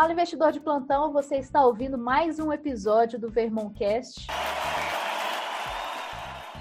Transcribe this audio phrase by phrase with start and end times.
[0.00, 4.28] Fala investidor de plantão, você está ouvindo mais um episódio do Vermoncast.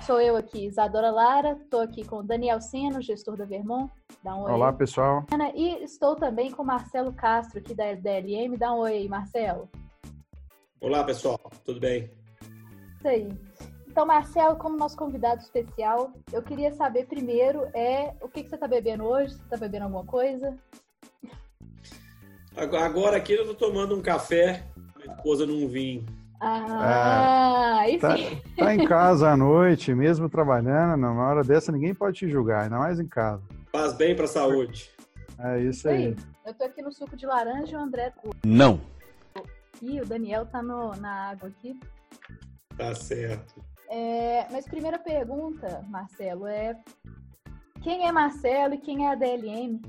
[0.06, 3.90] Sou eu aqui, Isadora Lara, estou aqui com Daniel Seno, gestor da Vermont.
[4.22, 4.52] Dá um oi.
[4.52, 5.26] Olá, pessoal.
[5.56, 8.58] E estou também com Marcelo Castro, aqui da DLM.
[8.58, 9.70] Dá um oi aí, Marcelo.
[10.82, 11.40] Olá, pessoal.
[11.64, 12.12] Tudo bem?
[12.98, 13.30] Isso aí.
[13.88, 18.56] Então, Marcelo, como nosso convidado especial, eu queria saber primeiro é o que, que você
[18.56, 19.36] está bebendo hoje?
[19.36, 20.58] Você está bebendo alguma coisa?
[22.60, 24.66] Agora aqui eu estou tomando um café,
[24.98, 26.06] minha esposa não vinho.
[26.42, 28.16] Ah, é, tá,
[28.58, 32.78] tá, em casa à noite, mesmo trabalhando, numa hora dessa ninguém pode te julgar, ainda
[32.78, 33.42] mais em casa.
[33.72, 34.90] Faz bem para a saúde.
[35.38, 36.16] É isso aí.
[36.46, 38.14] Eu tô aqui no suco de laranja e o André.
[38.46, 38.82] Não.
[39.82, 41.80] E o Daniel tá no, na água aqui.
[42.78, 43.64] Tá certo.
[43.90, 46.78] É, mas primeira pergunta, Marcelo, é
[47.82, 49.80] quem é Marcelo e quem é a DLM?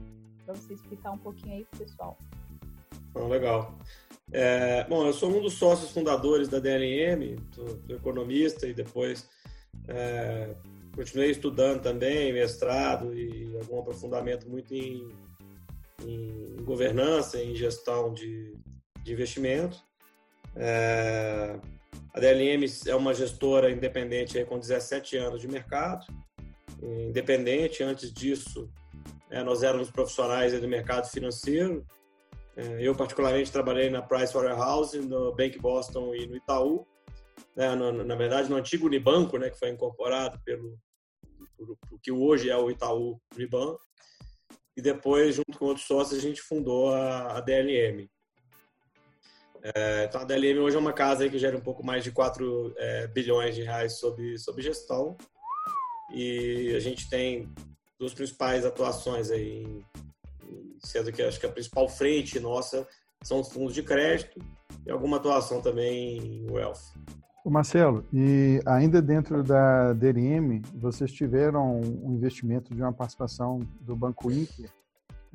[0.45, 2.17] Para você explicar um pouquinho aí pro pessoal.
[3.13, 3.77] Bom, legal.
[4.33, 9.29] É, bom, eu sou um dos sócios fundadores da DLM, sou, economista e depois
[9.89, 10.55] é,
[10.95, 15.09] continuei estudando também, mestrado e algum aprofundamento muito em,
[16.05, 18.55] em governança, em gestão de,
[19.03, 19.83] de investimentos.
[20.55, 21.59] É,
[22.15, 26.07] a DLM é uma gestora independente com 17 anos de mercado,
[27.09, 27.83] independente.
[27.83, 28.71] Antes disso,
[29.29, 31.85] é, nós éramos profissionais do mercado financeiro,
[32.57, 36.87] eu, particularmente, trabalhei na Pricewaterhouse, no Bank Boston e no Itaú.
[37.57, 40.79] Né, na verdade, no antigo Unibanco, né, que foi incorporado pelo
[42.03, 43.77] que hoje é o Itaú Uniban.
[44.77, 48.09] E depois, junto com outros sócios, a gente fundou a, a DLM.
[49.63, 52.75] É, então, a DLM hoje é uma casa que gera um pouco mais de 4
[52.77, 55.17] é, bilhões de reais sob, sob gestão.
[56.13, 57.53] E a gente tem
[57.99, 59.85] duas principais atuações aí em
[60.81, 62.87] sendo que acho que a principal frente nossa
[63.23, 64.41] são os fundos de crédito
[64.87, 66.95] e alguma atuação também em wealth.
[67.45, 74.31] Marcelo, e ainda dentro da DRM, vocês tiveram um investimento de uma participação do Banco
[74.31, 74.71] Inter,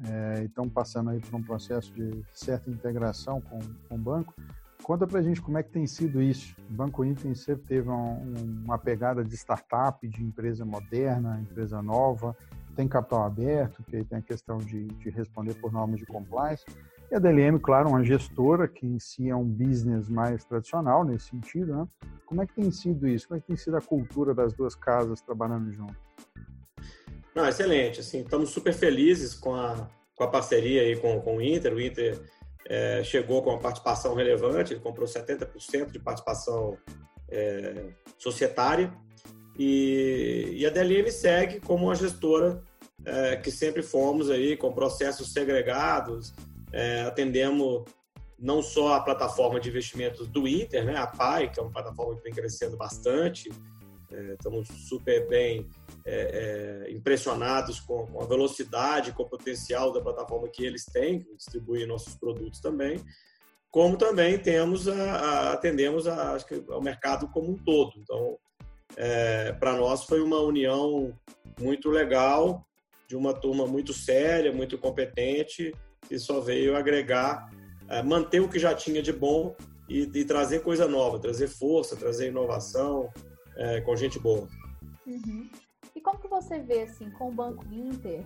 [0.04, 4.34] é, e estão passando aí por um processo de certa integração com, com o banco.
[4.84, 6.56] Conta para a gente como é que tem sido isso.
[6.70, 12.38] O Banco Inter sempre teve um, uma pegada de startup, de empresa moderna, empresa nova,
[12.76, 16.64] tem capital aberto, que aí tem a questão de, de responder por normas de compliance.
[17.10, 21.30] E a DLM, claro, uma gestora que em si é um business mais tradicional nesse
[21.30, 21.88] sentido, né?
[22.26, 23.28] Como é que tem sido isso?
[23.28, 25.96] Como é que tem sido a cultura das duas casas trabalhando junto?
[27.36, 28.00] Não, excelente.
[28.00, 31.74] Assim, estamos super felizes com a, com a parceria aí com, com o Inter.
[31.74, 32.20] O Inter
[32.68, 36.78] é, chegou com uma participação relevante, ele comprou 70% de participação
[37.30, 38.92] é, societária
[39.58, 42.62] e, e a DLM segue como uma gestora
[43.06, 46.34] é, que sempre fomos aí com processos segregados,
[46.72, 47.84] é, atendemos
[48.38, 52.16] não só a plataforma de investimentos do Inter, né, a PAI, que é uma plataforma
[52.16, 53.50] que vem crescendo bastante,
[54.12, 55.68] é, estamos super bem
[56.06, 61.20] é, é, impressionados com, com, a velocidade, com o potencial da plataforma que eles têm,
[61.20, 63.04] que distribuem nossos produtos também,
[63.72, 67.94] como também temos a, a atendemos a, acho que, ao mercado como um todo.
[67.98, 68.38] Então,
[68.96, 71.14] é, para nós foi uma união
[71.60, 72.66] muito legal,
[73.08, 75.74] de uma turma muito séria, muito competente,
[76.08, 77.50] que só veio agregar,
[77.88, 79.56] é, manter o que já tinha de bom
[79.88, 83.10] e, e, trazer coisa nova, trazer força, trazer inovação
[83.56, 84.48] é, com gente boa.
[85.06, 85.50] Uhum.
[85.96, 88.26] E como que você vê, assim, com o Banco Inter,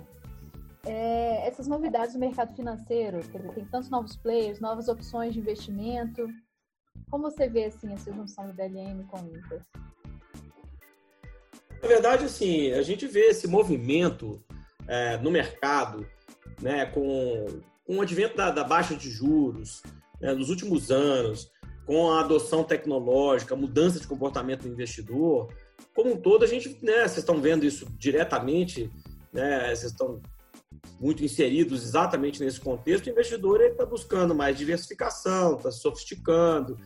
[0.85, 3.19] é, essas novidades do mercado financeiro?
[3.29, 6.25] Quer dizer, tem tantos novos players, novas opções de investimento.
[7.11, 9.61] Como você vê, assim, essa junção do DLM com o Inter?
[11.81, 14.43] Na verdade, assim, a gente vê esse movimento
[14.87, 16.05] é, no mercado,
[16.61, 17.45] né, com,
[17.85, 19.81] com o advento da, da baixa de juros,
[20.19, 21.49] né, nos últimos anos,
[21.85, 25.53] com a adoção tecnológica, mudança de comportamento do investidor,
[25.95, 28.91] como um todo, a gente, né, vocês estão vendo isso diretamente,
[29.31, 30.21] né, vocês estão
[30.99, 36.77] muito inseridos exatamente nesse contexto, o investidor está buscando mais diversificação, está sofisticando,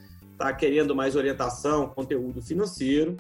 [0.44, 3.16] está querendo mais orientação, conteúdo financeiro,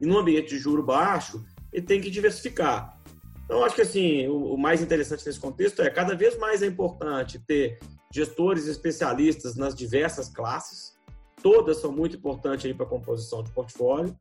[0.00, 2.98] e no ambiente de juro baixo, ele tem que diversificar.
[3.44, 6.66] Então, acho que assim, o, o mais interessante nesse contexto é cada vez mais é
[6.66, 7.78] importante ter
[8.12, 10.94] gestores especialistas nas diversas classes,
[11.42, 14.16] todas são muito importantes para a composição de portfólio,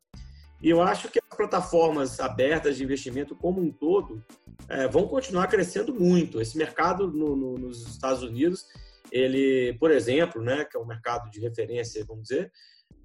[0.61, 4.23] e eu acho que as plataformas abertas de investimento como um todo
[4.69, 6.39] é, vão continuar crescendo muito.
[6.39, 8.65] Esse mercado no, no, nos Estados Unidos
[9.13, 12.51] ele, por exemplo, né, que é um mercado de referência, vamos dizer,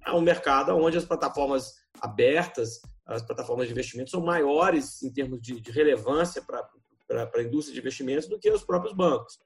[0.03, 5.39] é um mercado onde as plataformas abertas, as plataformas de investimento são maiores em termos
[5.39, 6.67] de, de relevância para
[7.35, 9.39] a indústria de investimentos do que os próprios bancos.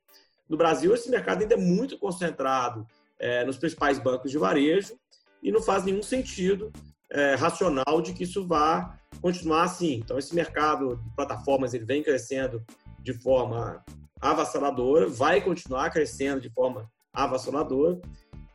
[0.48, 2.88] No Brasil, esse mercado ainda é muito concentrado
[3.20, 4.98] é, nos principais bancos de varejo
[5.42, 6.72] e não faz nenhum sentido
[7.12, 9.96] é, racional de que isso vá continuar assim.
[9.96, 12.64] Então, esse mercado de plataformas ele vem crescendo
[13.02, 13.84] de forma
[14.24, 18.00] avassaladora, vai continuar crescendo de forma avassaladora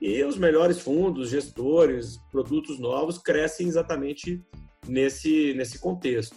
[0.01, 4.43] e os melhores fundos, gestores, produtos novos crescem exatamente
[4.87, 6.37] nesse, nesse contexto.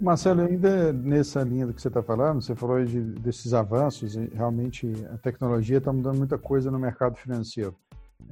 [0.00, 4.28] Marcelo, ainda nessa linha do que você está falando, você falou de, desses avanços, e
[4.32, 7.74] realmente a tecnologia está mudando muita coisa no mercado financeiro.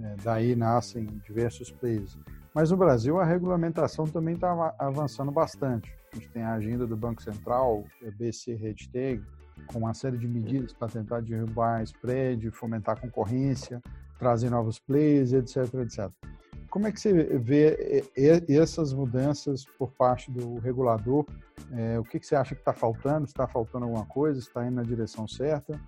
[0.01, 2.17] É, daí nascem diversos players.
[2.55, 5.96] Mas no Brasil a regulamentação também está avançando bastante.
[6.17, 7.85] A gente tem a agenda do Banco Central,
[8.17, 9.23] BC RedTag,
[9.67, 13.83] com uma série de medidas para tentar derrubar spread, fomentar concorrência,
[14.19, 16.11] trazer novos players, etc, etc.
[16.71, 18.03] Como é que você vê
[18.49, 21.27] essas mudanças por parte do regulador?
[21.73, 23.27] É, o que você acha que está faltando?
[23.27, 24.39] Está faltando alguma coisa?
[24.39, 25.79] Está indo na direção certa?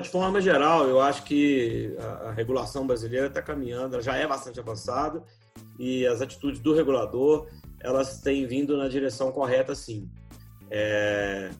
[0.00, 1.96] De forma geral, eu acho que
[2.26, 5.22] a, regulação brasileira está caminhando, ela já é bastante avançada
[5.78, 7.48] e as atitudes do regulador
[7.80, 10.10] elas têm vindo na direção correta, sim.
[10.70, 11.50] É,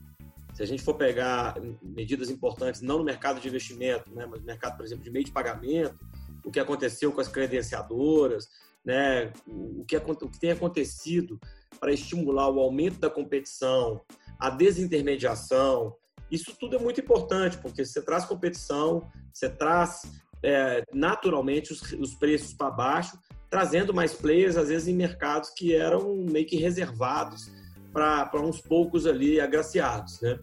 [0.55, 4.47] se a gente for pegar medidas importantes, não no mercado de investimento, né, mas no
[4.47, 5.99] mercado, por exemplo, de meio de pagamento,
[6.45, 8.49] o que aconteceu com as credenciadoras,
[8.85, 11.39] né, o, que, o que tem acontecido
[11.79, 14.01] para estimular o aumento da competição,
[14.39, 15.95] a desintermediação,
[16.31, 20.03] isso tudo é muito importante, porque você traz competição, você traz
[20.43, 23.19] é, naturalmente os, os preços para baixo,
[23.51, 27.51] trazendo mais players, às vezes, em mercados que eram meio que reservados
[27.93, 30.21] para uns poucos ali agraciados.
[30.21, 30.39] Né?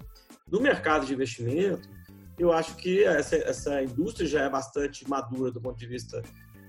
[0.50, 1.88] No mercado de investimento,
[2.38, 6.22] eu acho que essa, essa indústria já é bastante madura do ponto de vista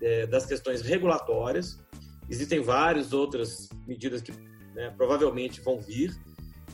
[0.02, 1.78] é, das questões regulatórias.
[2.28, 4.32] Existem várias outras medidas que
[4.74, 6.14] né, provavelmente vão vir.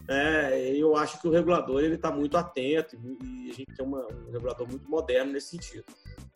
[0.08, 4.04] É, eu acho que o regulador ele está muito atento e a gente tem uma,
[4.08, 5.84] um regulador muito moderno nesse sentido.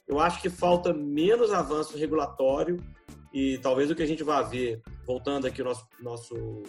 [0.06, 2.83] Eu acho que falta menos avanço regulatório
[3.33, 6.62] e talvez o que a gente vá ver, voltando aqui ao nosso, nosso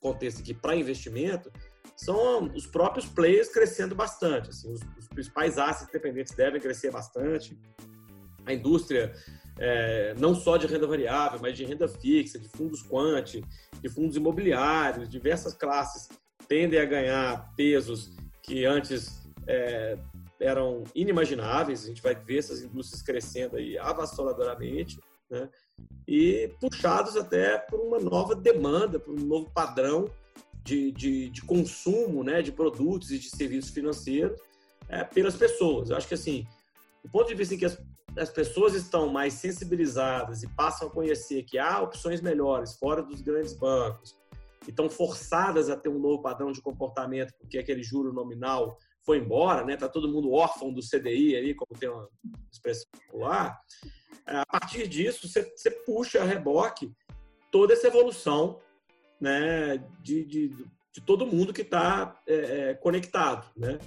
[0.00, 1.50] contexto aqui para investimento,
[1.96, 4.50] são os próprios players crescendo bastante.
[4.50, 7.58] Assim, os, os, principais assets dependentes devem crescer bastante.
[8.44, 9.12] A indústria,
[9.58, 13.42] é, não só de renda variável, mas de renda fixa, de fundos quant,
[13.80, 16.08] de fundos imobiliários, diversas classes
[16.46, 19.98] tendem a ganhar pesos que antes é,
[20.40, 21.84] eram inimagináveis.
[21.84, 24.98] A gente vai ver essas indústrias crescendo aí avassaladoramente,
[25.30, 25.48] né?
[26.06, 30.10] e puxados até por uma nova demanda, por um novo padrão
[30.62, 32.42] de, de, de consumo né?
[32.42, 34.40] de produtos e de serviços financeiros
[34.88, 35.90] é, pelas pessoas.
[35.90, 36.46] Eu acho que assim,
[37.02, 37.78] do ponto de vista em que as,
[38.16, 43.20] as pessoas estão mais sensibilizadas e passam a conhecer que há opções melhores fora dos
[43.20, 44.16] grandes bancos,
[44.66, 49.18] e estão forçadas a ter um novo padrão de comportamento, porque aquele juro nominal foi
[49.18, 49.76] embora, né?
[49.76, 52.08] Tá todo mundo órfão do CDI ali, como tem uma
[52.52, 53.58] expressão popular.
[54.26, 56.92] A partir disso, você, você puxa a reboque
[57.52, 58.60] toda essa evolução,
[59.20, 59.78] né?
[60.02, 60.48] De, de,
[60.92, 63.78] de todo mundo que está é, é, conectado, né?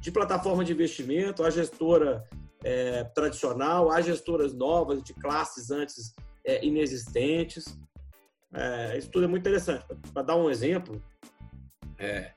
[0.00, 2.24] De plataforma de investimento, a gestora
[2.62, 6.14] é, tradicional, a gestoras novas de classes antes
[6.44, 7.76] é, inexistentes.
[8.54, 9.84] É, isso tudo é muito interessante.
[10.12, 11.02] Para dar um exemplo,
[11.98, 12.32] é,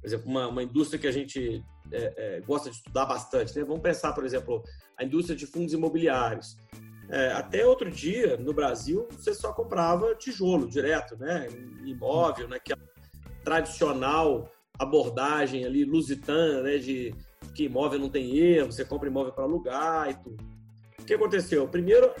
[0.00, 3.64] por exemplo, uma, uma, indústria que a gente é, é, gosta de estudar bastante, né?
[3.64, 4.62] vamos pensar, por exemplo,
[4.96, 6.56] a indústria de fundos imobiliários.
[7.08, 11.46] É, até outro dia, no Brasil, você só comprava tijolo direto, né?
[11.84, 12.88] imóvel, naquela né?
[13.44, 16.78] tradicional abordagem ali lusitana, né?
[16.78, 17.14] de
[17.54, 20.44] que imóvel não tem erro, você compra imóvel para alugar e tudo.
[20.98, 21.68] O que aconteceu?
[21.68, 22.12] Primeiro,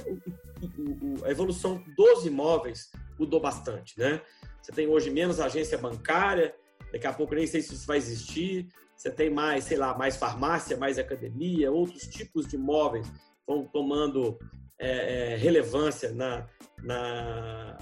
[1.24, 4.20] a evolução dos imóveis mudou bastante, né?
[4.62, 6.54] Você tem hoje menos agência bancária,
[6.92, 8.68] daqui a pouco nem sei se isso vai existir.
[8.96, 13.06] Você tem mais, sei lá, mais farmácia, mais academia, outros tipos de imóveis
[13.46, 14.38] vão tomando
[14.78, 16.46] é, é, relevância na,
[16.82, 17.78] na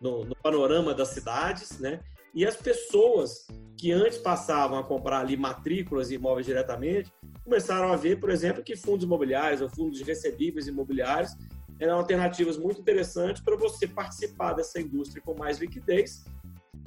[0.00, 2.00] no, no, panorama das cidades, né?
[2.34, 7.10] E as pessoas que antes passavam a comprar ali matrículas e imóveis diretamente,
[7.42, 11.34] começaram a ver, por exemplo, que fundos imobiliários ou fundos de recebíveis imobiliários
[11.78, 16.24] eram alternativas muito interessantes para você participar dessa indústria com mais liquidez,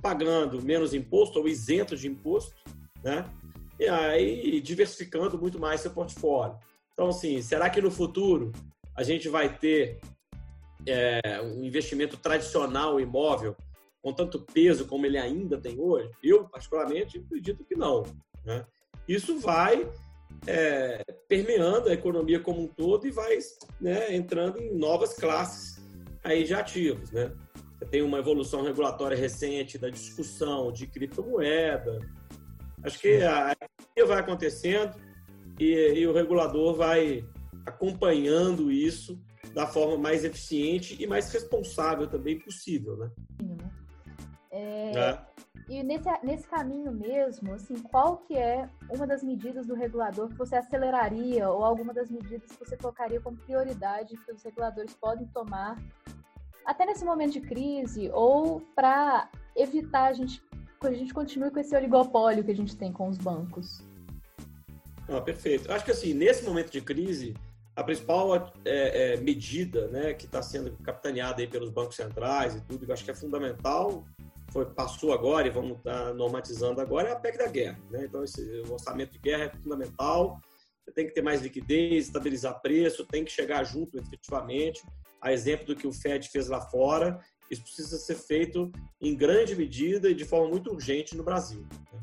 [0.04, 2.56] pagando menos imposto ou isento de imposto,
[3.04, 3.26] né?
[3.84, 6.58] E aí diversificando muito mais seu portfólio.
[6.94, 8.54] Então, assim, será que no futuro
[8.96, 10.00] a gente vai ter
[10.88, 13.58] é, um investimento tradicional imóvel
[14.02, 16.10] com tanto peso como ele ainda tem hoje?
[16.24, 18.04] Eu, particularmente, acredito que não.
[18.46, 18.66] Né?
[19.06, 19.86] Isso vai
[20.48, 23.38] é, permeando a economia como um todo e vai
[23.82, 25.84] né, entrando em novas classes
[26.24, 27.12] aí de ativos.
[27.12, 27.34] Né?
[27.78, 32.00] Você tem uma evolução regulatória recente da discussão de criptomoeda.
[32.84, 33.53] Acho que a
[34.02, 34.96] vai acontecendo
[35.60, 37.24] e, e o regulador vai
[37.66, 39.20] acompanhando isso
[39.54, 43.12] da forma mais eficiente e mais responsável também possível, né?
[44.50, 45.26] É, é.
[45.70, 50.38] E nesse, nesse caminho mesmo, assim, qual que é uma das medidas do regulador que
[50.38, 55.26] você aceleraria ou alguma das medidas que você colocaria como prioridade que os reguladores podem
[55.28, 55.78] tomar
[56.66, 60.42] até nesse momento de crise ou para evitar a gente
[60.88, 63.82] a gente continue com esse oligopólio que a gente tem com os bancos?
[65.08, 65.72] Ah, perfeito.
[65.72, 67.34] Acho que assim, nesse momento de crise,
[67.76, 72.62] a principal é, é, medida né, que está sendo capitaneada aí pelos bancos centrais e
[72.62, 74.06] tudo, que eu acho que é fundamental,
[74.52, 77.80] foi, passou agora e vamos estar tá normatizando agora, é a PEC da guerra.
[77.90, 78.06] Né?
[78.06, 80.40] Então, esse, o orçamento de guerra é fundamental,
[80.94, 84.84] tem que ter mais liquidez, estabilizar preço, tem que chegar junto efetivamente,
[85.22, 87.20] a exemplo do que o Fed fez lá fora,
[87.54, 91.66] isso precisa ser feito em grande medida e de forma muito urgente no Brasil.
[91.92, 92.00] Né?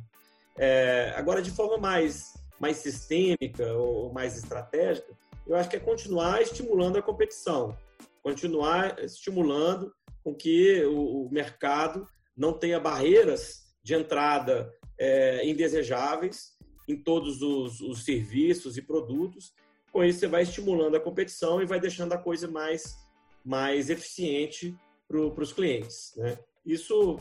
[0.56, 5.16] É, agora, de forma mais, mais sistêmica ou mais estratégica,
[5.46, 7.76] eu acho que é continuar estimulando a competição,
[8.22, 9.92] continuar estimulando
[10.22, 16.52] com que o, o mercado não tenha barreiras de entrada é, indesejáveis
[16.86, 19.52] em todos os, os, serviços e produtos.
[19.92, 22.96] Com isso, você vai estimulando a competição e vai deixando a coisa mais,
[23.44, 24.76] mais eficiente
[25.10, 26.14] para os clientes.
[26.16, 26.38] Né?
[26.64, 27.18] Isso,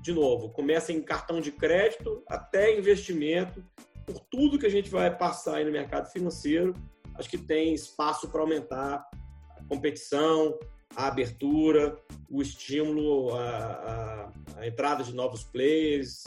[0.00, 3.62] de novo, começa em cartão de crédito até investimento,
[4.06, 6.74] por tudo que a gente vai passar aí no mercado financeiro,
[7.14, 9.08] acho que tem espaço para aumentar
[9.56, 10.58] a competição,
[10.96, 16.24] a abertura, o estímulo, a, a, a, entrada de novos players.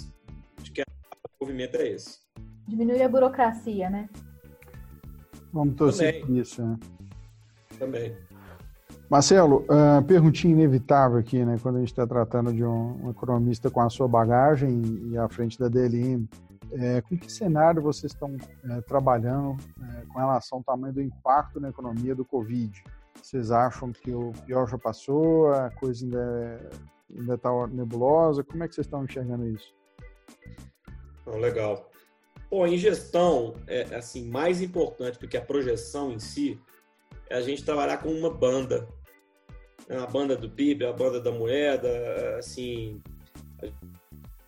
[0.62, 0.86] Acho que o
[1.42, 2.20] movimento é esse.
[2.68, 4.10] Diminuir a burocracia, né?
[5.51, 6.77] Vamos torcer por isso, né?
[7.77, 8.15] Também.
[9.09, 11.57] Marcelo, uh, perguntinha inevitável aqui, né?
[11.62, 14.81] Quando a gente está tratando de um, um, economista com a sua bagagem
[15.12, 16.27] e à frente da DLM,
[16.71, 18.35] é, com que cenário vocês estão
[18.69, 22.83] é, trabalhando é, com relação ao tamanho do impacto na economia do Covid?
[23.21, 26.05] Vocês acham que o pior já passou, a coisa
[27.15, 28.43] ainda está nebulosa?
[28.43, 29.74] Como é que vocês estão enxergando isso?
[31.25, 31.89] Oh, legal.
[32.50, 36.59] Bom, em gestão, é, assim, mais importante do que a projeção em si,
[37.29, 38.88] é a gente trabalhar com uma banda.
[39.88, 39.98] Né?
[39.98, 43.01] A banda do PIB, a banda da moeda, assim,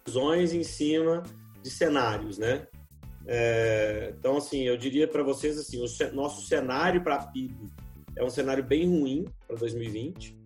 [0.06, 1.24] visões em cima
[1.62, 2.68] de cenários, né?
[3.26, 7.70] É, então, assim, eu diria para vocês assim, o nosso cenário para PIB
[8.16, 10.38] é um cenário bem ruim para 2020.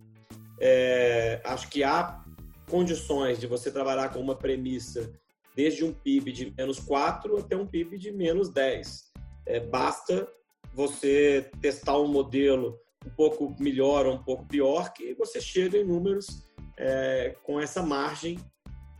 [0.60, 2.22] É, acho que há
[2.68, 5.12] condições de você trabalhar com uma premissa
[5.54, 9.12] desde um PIB de menos 4 até um PIB de menos 10.
[9.46, 10.28] É, basta
[10.74, 15.84] você testar um modelo um pouco melhor ou um pouco pior, que você chega em
[15.84, 18.38] números é, com essa margem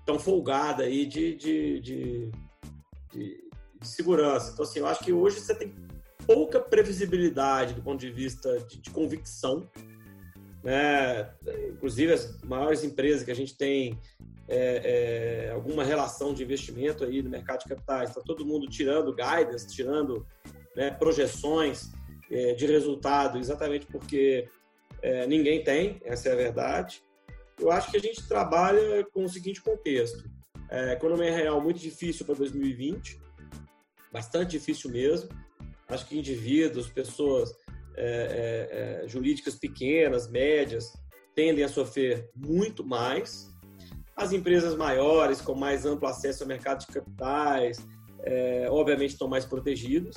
[0.05, 2.31] tão folgada aí de, de, de,
[3.13, 3.51] de,
[3.83, 4.53] segurança.
[4.53, 5.75] Então, assim, eu acho que hoje você tem
[6.27, 9.69] pouca previsibilidade do ponto de vista de, de convicção.
[10.63, 11.33] Né?
[11.71, 13.99] Inclusive, as maiores empresas que a gente tem
[14.49, 19.15] é, é, alguma relação de investimento aí no mercado de capitais, está todo mundo tirando
[19.15, 20.27] guidance, tirando
[20.77, 21.91] né, projeções
[22.31, 24.49] é, de resultado, exatamente porque
[25.03, 27.03] é, ninguém tem, essa é a verdade.
[27.59, 30.29] Eu acho que a gente trabalha com o seguinte contexto:
[30.71, 33.21] é, economia real muito difícil para 2020,
[34.13, 35.29] bastante difícil mesmo.
[35.89, 37.53] Acho que indivíduos, pessoas
[37.97, 40.93] é, é, é, jurídicas pequenas, médias,
[41.35, 43.53] tendem a sofrer muito mais.
[44.17, 47.87] As empresas maiores, com mais amplo acesso ao mercado de capitais,
[48.21, 50.17] é, obviamente estão mais protegidos.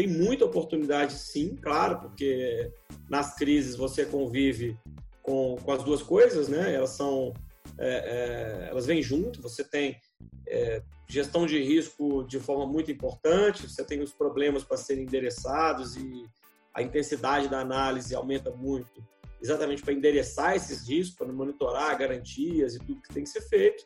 [0.00, 2.72] Tem muita oportunidade, sim, claro, porque
[3.06, 4.74] nas crises você convive
[5.22, 6.74] com, com as duas coisas, né?
[6.74, 7.34] Elas são,
[7.76, 9.42] é, é, elas vêm junto.
[9.42, 10.00] Você tem
[10.48, 13.68] é, gestão de risco de forma muito importante.
[13.68, 16.24] Você tem os problemas para serem endereçados e
[16.72, 19.06] a intensidade da análise aumenta muito,
[19.38, 23.84] exatamente para endereçar esses riscos, para monitorar garantias e tudo que tem que ser feito.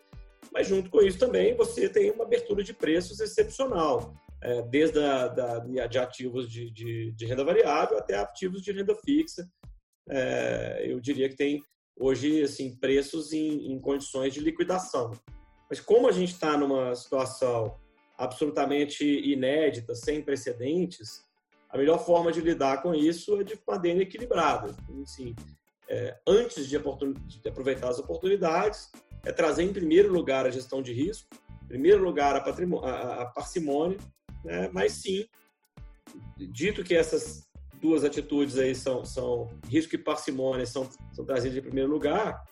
[0.52, 5.26] Mas junto com isso também você tem uma abertura de preços excepcional é, desde a,
[5.26, 9.48] da, de ativos de, de, de, renda variável até ativos de renda fixa.
[10.06, 11.62] É, eu diria que tem
[11.96, 15.12] hoje assim preços em, em condições de liquidação.
[15.70, 17.74] Mas como a gente está numa situação
[18.18, 21.24] absolutamente inédita, sem precedentes,
[21.70, 24.76] a melhor forma de lidar com isso é de maneira equilibrada.
[25.02, 25.34] Assim,
[25.88, 28.92] é, antes de, de, aproveitar as oportunidades,
[29.24, 31.28] é trazer em primeiro lugar a gestão de risco,
[31.64, 33.98] em primeiro lugar a, a, a parcimônia,
[34.44, 34.70] né?
[34.72, 35.26] mas sim,
[36.36, 37.48] dito que essas
[37.80, 42.44] duas atitudes aí são, são risco e parcimônia são, são trazidas em primeiro lugar,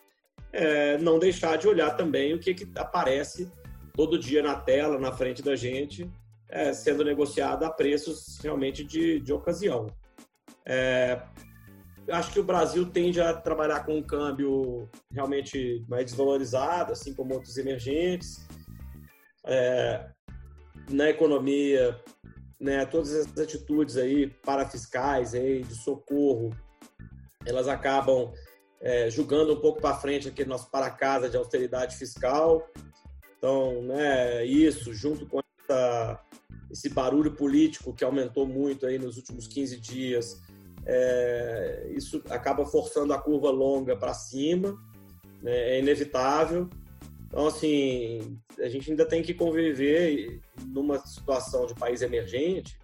[0.53, 3.51] é, não deixar de olhar também o que, que aparece
[3.95, 6.11] todo dia na tela, na frente da gente,
[6.49, 9.87] é, sendo negociada a preços realmente de, de ocasião.
[10.67, 11.23] É,
[12.11, 17.35] acho que o Brasil tende a trabalhar com um câmbio realmente mais desvalorizado, assim como
[17.35, 18.47] outros emergentes.
[19.47, 20.11] É,
[20.91, 22.01] na economia,
[22.61, 26.51] né, todas as atitudes aí parafiscais aí, de socorro,
[27.45, 28.33] elas acabam
[28.81, 32.69] é, julgando um pouco para frente aquele nosso para casa de austeridade fiscal.
[33.37, 36.21] Então, né, isso, junto com essa,
[36.71, 40.41] esse barulho político que aumentou muito aí nos últimos 15 dias,
[40.87, 44.77] é, isso acaba forçando a curva longa para cima,
[45.43, 46.69] né, é inevitável.
[47.33, 52.79] Então, assim, a gente ainda tem que conviver numa situação de país emergente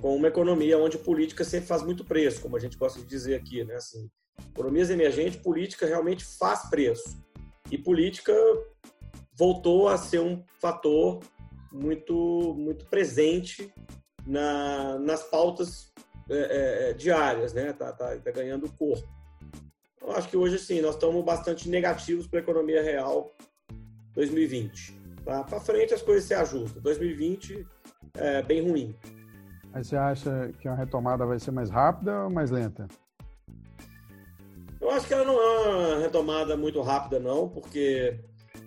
[0.00, 3.34] com uma economia onde política sempre faz muito preço, como a gente gosta de dizer
[3.34, 3.74] aqui, né?
[3.74, 4.10] Assim,
[4.48, 7.22] economias emergentes, política realmente faz preço.
[7.70, 8.34] E política
[9.34, 11.20] voltou a ser um fator
[11.70, 13.70] muito, muito presente
[14.26, 15.92] na, nas pautas
[16.30, 17.74] é, é, é diárias, né?
[17.74, 19.06] Tá, tá, tá ganhando corpo.
[20.00, 23.36] Eu acho que hoje, sim, nós estamos bastante negativos para a economia real
[24.16, 25.00] 2020.
[25.24, 25.44] Tá?
[25.44, 26.82] Para frente as coisas se ajustam.
[26.82, 27.66] 2020
[28.14, 28.96] é bem ruim.
[29.72, 32.88] Mas você acha que a retomada vai ser mais rápida ou mais lenta?
[34.80, 38.18] Eu acho que ela não é uma retomada muito rápida, não, porque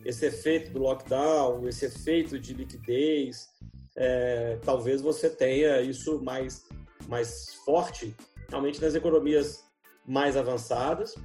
[0.06, 3.50] esse efeito do lockdown, esse efeito de liquidez,
[3.96, 6.68] é, talvez você tenha isso mais,
[7.08, 8.15] mais forte
[8.50, 9.63] realmente nas economias
[10.06, 11.15] mais avançadas.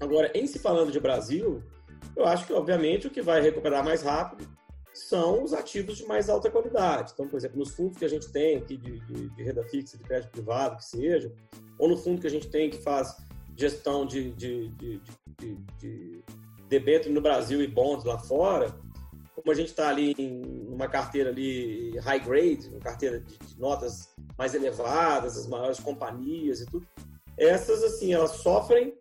[0.00, 1.62] Agora, em se falando de Brasil,
[2.16, 4.46] eu acho que, obviamente, o que vai recuperar mais rápido
[4.92, 7.12] são os ativos de mais alta qualidade.
[7.12, 9.96] Então, por exemplo, nos fundos que a gente tem aqui de, de, de renda fixa,
[9.96, 11.32] de crédito privado, que seja,
[11.78, 13.16] ou no fundo que a gente tem que faz
[13.56, 15.00] gestão de, de, de,
[15.38, 16.24] de, de
[16.68, 18.74] debênture no Brasil e bonds lá fora,
[19.34, 24.14] como a gente está ali em uma carteira ali high grade, uma carteira de, notas
[24.36, 26.86] mais elevadas, as maiores companhias e tudo,
[27.36, 28.94] essas assim elas sofrem,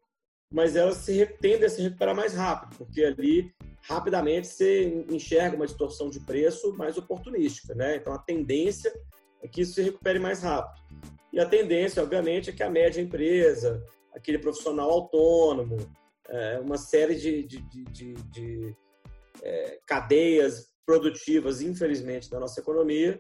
[0.52, 5.66] mas elas se tendem a se recuperar mais rápido, porque ali rapidamente você enxerga uma
[5.66, 7.96] distorção de preço mais oportunística, né?
[7.98, 8.94] Então a tendência
[9.42, 10.82] é que isso se recupere mais rápido.
[11.32, 13.84] E a tendência, obviamente, é que a média empresa,
[14.14, 15.78] aquele profissional autônomo,
[16.28, 18.76] é, uma série de, de, de, de,
[19.44, 23.20] é, cadeias produtivas, infelizmente, da nossa economia,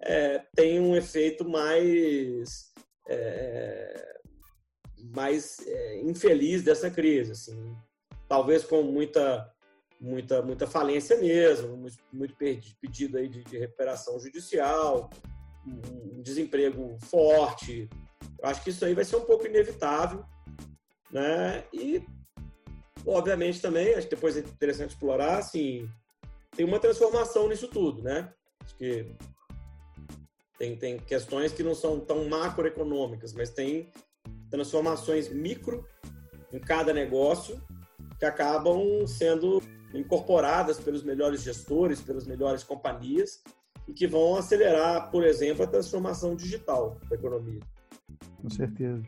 [0.00, 2.72] é, tem um efeito mais,
[3.08, 4.15] é,
[5.14, 7.32] mais é, infeliz dessa crise.
[7.32, 7.76] Assim.
[8.28, 9.50] Talvez com muita,
[10.00, 12.34] muita, muita falência mesmo, muito
[12.80, 15.10] pedido aí de, de recuperação judicial,
[15.66, 17.88] um desemprego forte.
[18.40, 20.24] Eu acho que isso aí vai ser um pouco inevitável
[21.10, 21.64] né?
[21.72, 22.04] E,
[23.06, 25.88] obviamente, também, acho que depois é interessante explorar, assim,
[26.54, 28.32] tem uma transformação nisso tudo, né?
[28.62, 29.14] Acho que
[30.58, 33.90] tem, tem questões que não são tão macroeconômicas, mas tem
[34.50, 35.84] transformações micro
[36.52, 37.60] em cada negócio
[38.18, 39.62] que acabam sendo
[39.94, 43.42] incorporadas pelos melhores gestores, pelas melhores companhias
[43.86, 47.60] e que vão acelerar, por exemplo, a transformação digital da economia.
[48.40, 49.02] Com certeza.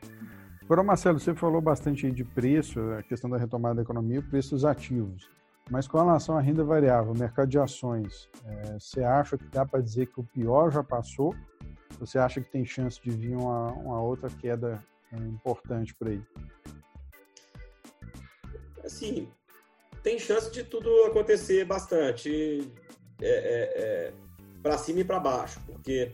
[0.62, 5.30] Agora, Marcelo, você falou bastante de preço, a questão da retomada da economia, preços ativos.
[5.70, 9.80] Mas com relação à renda variável, mercado de ações, é, você acha que dá para
[9.80, 11.34] dizer que o pior já passou?
[11.98, 16.22] Você acha que tem chance de vir uma, uma outra queda é, importante por aí?
[18.84, 19.28] Assim,
[20.02, 22.72] tem chance de tudo acontecer bastante
[23.20, 24.12] é, é, é
[24.62, 26.12] para cima e para baixo, porque,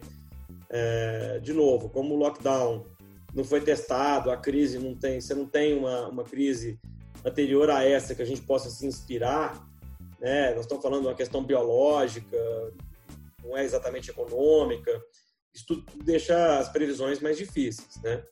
[0.71, 2.85] é, de novo, como o lockdown
[3.35, 6.79] não foi testado, a crise não tem, você não tem uma, uma crise
[7.25, 9.67] anterior a essa que a gente possa se inspirar,
[10.21, 10.55] né?
[10.55, 12.37] Nós estamos falando de uma questão biológica,
[13.43, 15.03] não é exatamente econômica.
[15.53, 18.23] Isso tudo deixa as previsões mais difíceis, né?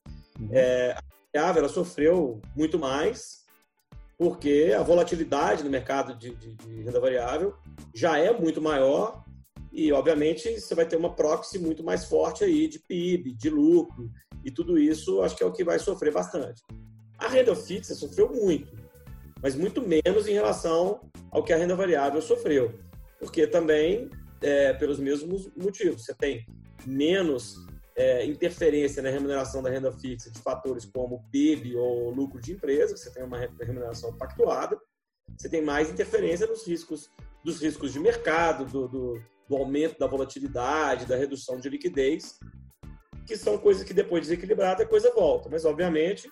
[0.42, 0.48] Uhum.
[0.52, 0.96] É,
[1.34, 3.42] a ela sofreu muito mais
[4.18, 7.54] porque a volatilidade no mercado de, de, de renda variável
[7.94, 9.24] já é muito maior
[9.72, 14.10] e, obviamente, você vai ter uma proxy muito mais forte aí de PIB, de lucro,
[14.44, 16.62] e tudo isso acho que é o que vai sofrer bastante.
[17.18, 18.76] A renda fixa sofreu muito,
[19.42, 21.00] mas muito menos em relação
[21.30, 22.78] ao que a renda variável sofreu,
[23.18, 24.10] porque também,
[24.42, 26.46] é, pelos mesmos motivos, você tem
[26.86, 27.56] menos
[27.96, 32.96] é, interferência na remuneração da renda fixa de fatores como PIB ou lucro de empresa,
[32.96, 34.78] você tem uma remuneração pactuada,
[35.36, 37.10] você tem mais interferência nos riscos
[37.44, 42.38] dos riscos de mercado, do, do, do aumento da volatilidade, da redução de liquidez,
[43.26, 45.48] que são coisas que depois de desequilibrada a coisa volta.
[45.50, 46.30] Mas, obviamente,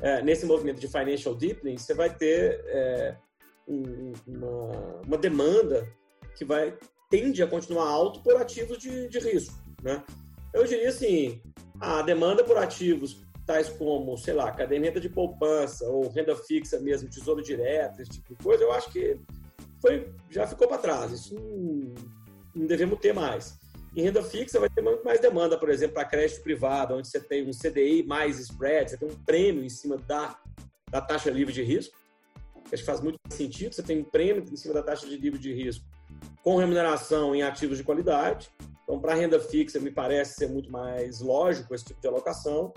[0.00, 3.16] é, nesse movimento de financial deepening, você vai ter é,
[3.66, 5.86] um, uma, uma demanda
[6.36, 6.76] que vai
[7.10, 9.61] tende a continuar alto por ativos de, de risco.
[9.82, 10.02] Né?
[10.52, 11.42] Eu diria assim,
[11.80, 17.08] a demanda por ativos tais como, sei lá, caderneta de poupança ou renda fixa mesmo,
[17.08, 19.18] tesouro direto, esse tipo de coisa, eu acho que
[19.80, 21.10] foi, já ficou para trás.
[21.10, 21.94] Isso não,
[22.54, 23.58] não devemos ter mais.
[23.94, 27.20] Em renda fixa vai ter muito mais demanda, por exemplo, para crédito privado, onde você
[27.20, 30.38] tem um CDI mais spread, você tem um prêmio em cima da,
[30.90, 31.94] da taxa livre de risco.
[32.72, 33.74] Acho que faz muito sentido.
[33.74, 35.84] Você tem um prêmio em cima da taxa de livre de risco
[36.42, 38.50] com remuneração em ativos de qualidade.
[38.92, 42.74] Então, para renda fixa, me parece ser muito mais lógico esse tipo de alocação.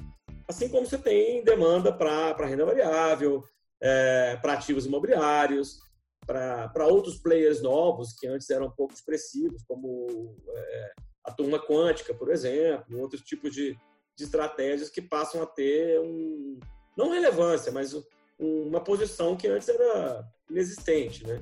[0.47, 3.43] Assim como você tem demanda para renda variável,
[3.81, 5.81] é, para ativos imobiliários,
[6.25, 10.93] para outros players novos que antes eram pouco expressivos, como é,
[11.25, 13.77] a turma quântica, por exemplo, outros tipos de,
[14.17, 16.57] de estratégias que passam a ter um,
[16.95, 18.03] não relevância, mas um,
[18.39, 21.41] uma posição que antes era inexistente, né?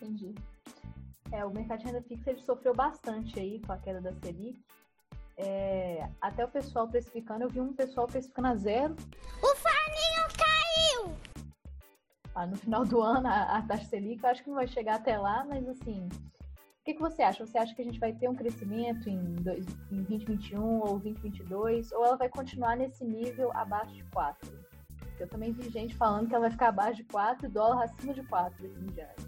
[0.00, 0.32] Entendi.
[1.32, 4.58] É, o mercado de renda fixa ele sofreu bastante aí com a queda da Selic.
[5.36, 8.96] É, até o pessoal precificando, eu vi um pessoal precificando a zero.
[9.42, 11.16] O farninho caiu!
[12.34, 14.96] Ah, no final do ano, a, a taxa Selic, eu acho que não vai chegar
[14.96, 17.44] até lá, mas assim, o que, que você acha?
[17.44, 21.92] Você acha que a gente vai ter um crescimento em, dois, em 2021 ou 2022?
[21.92, 24.66] Ou ela vai continuar nesse nível abaixo de 4?
[25.18, 28.12] Eu também vi gente falando que ela vai ficar abaixo de 4 e dólar acima
[28.12, 29.26] de 4 daqui em diante.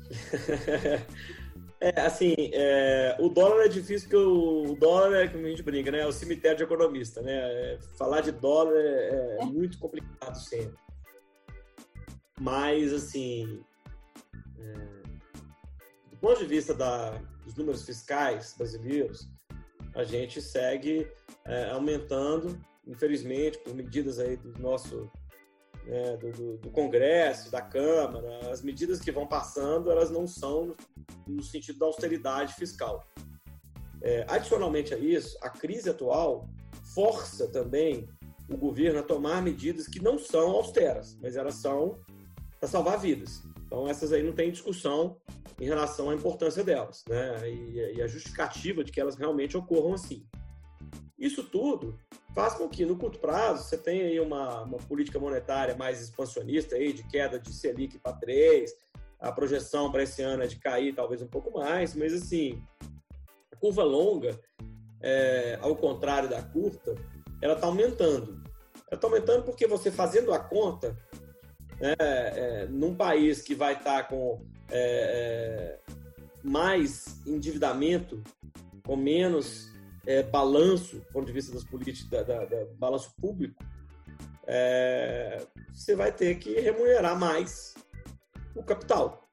[1.81, 5.62] É, assim, é, o dólar é difícil porque o, o, dólar é, como a gente
[5.62, 6.01] brinca, né?
[6.01, 7.35] É o cemitério de economista, né?
[7.35, 10.77] É, falar de dólar é, é, muito complicado sempre.
[12.41, 13.62] Mas, assim,
[14.59, 14.73] é,
[16.11, 17.11] do ponto de vista da,
[17.45, 19.29] dos números fiscais brasileiros,
[19.95, 21.09] a gente segue
[21.45, 25.09] é, aumentando, infelizmente, por medidas aí do nosso
[25.88, 30.77] né, do, do, do, Congresso, da Câmara, as medidas que vão passando, elas não são
[31.27, 33.07] no sentido da austeridade fiscal.
[34.03, 36.46] É, adicionalmente a isso, a crise atual
[36.94, 38.07] força também
[38.48, 41.98] o governo a tomar medidas que não são austeras, mas elas são
[42.59, 43.42] para salvar vidas.
[43.66, 45.16] Então, essas aí não tem discussão
[45.61, 47.51] em relação à importância delas, né?
[47.51, 50.27] E, e a justificativa de que elas realmente ocorram assim.
[51.18, 51.98] Isso tudo
[52.38, 56.77] faz com que, no curto prazo, você tenha aí uma, uma política monetária mais expansionista,
[56.77, 58.72] aí, de queda de Selic para 3,
[59.18, 62.62] a projeção para esse ano é de cair talvez um pouco mais, mas assim,
[63.51, 64.38] a curva longa,
[65.01, 66.94] é, ao contrário da curta,
[67.42, 68.40] ela está aumentando.
[68.88, 70.96] Ela está aumentando porque você fazendo a conta,
[71.81, 75.92] né, é, num país que vai estar tá com é, é,
[76.44, 78.22] mais endividamento,
[78.87, 79.77] com menos
[80.09, 83.62] é, balanço, do ponto de vista das políticas, da, da, da balanço público,
[84.47, 87.75] é, você vai ter que remunerar mais
[88.57, 89.29] o capital.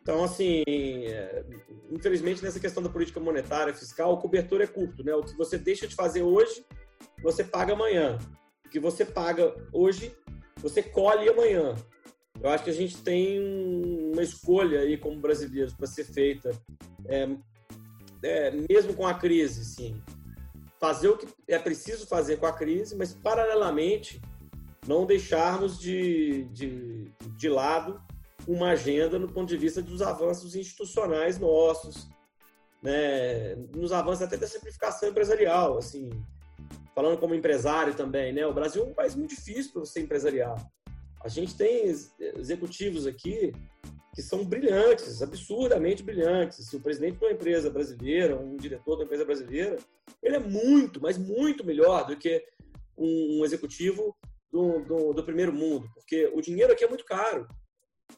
[0.00, 1.44] Então, assim, é,
[1.90, 5.12] infelizmente, nessa questão da política monetária, fiscal, o cobertor é curto, né?
[5.16, 6.64] O que você deixa de fazer hoje,
[7.20, 8.18] você paga amanhã.
[8.64, 10.16] O que você paga hoje,
[10.58, 11.74] você colhe amanhã.
[12.40, 13.40] Eu acho que a gente tem
[14.12, 16.50] uma escolha aí como brasileiros para ser feita
[17.06, 17.28] é,
[18.22, 20.02] é, mesmo com a crise, sim,
[20.80, 24.20] fazer o que é preciso fazer com a crise, mas paralelamente
[24.86, 28.00] não deixarmos de, de, de lado
[28.46, 32.08] uma agenda no ponto de vista dos avanços institucionais nossos,
[32.82, 36.10] né, nos avanços até da simplificação empresarial, assim,
[36.94, 40.56] falando como empresário também, né, o Brasil é um país muito difícil para você empresariar.
[41.24, 41.84] A gente tem
[42.36, 43.52] executivos aqui
[44.14, 46.66] que são brilhantes, absurdamente brilhantes.
[46.66, 49.78] Se o presidente de uma empresa brasileira, um diretor de uma empresa brasileira,
[50.22, 52.44] ele é muito, mas muito melhor do que
[52.96, 54.14] um, executivo
[54.50, 57.48] do, do, do, primeiro mundo, porque o dinheiro aqui é muito caro.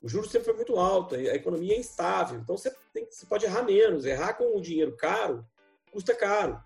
[0.03, 2.41] O juro sempre foi muito alto, a economia é instável.
[2.41, 4.05] Então você, tem, você pode errar menos.
[4.05, 5.47] Errar com o dinheiro caro
[5.93, 6.61] custa caro.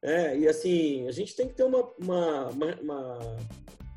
[0.00, 3.18] É, e assim, a gente tem que ter uma, uma, uma,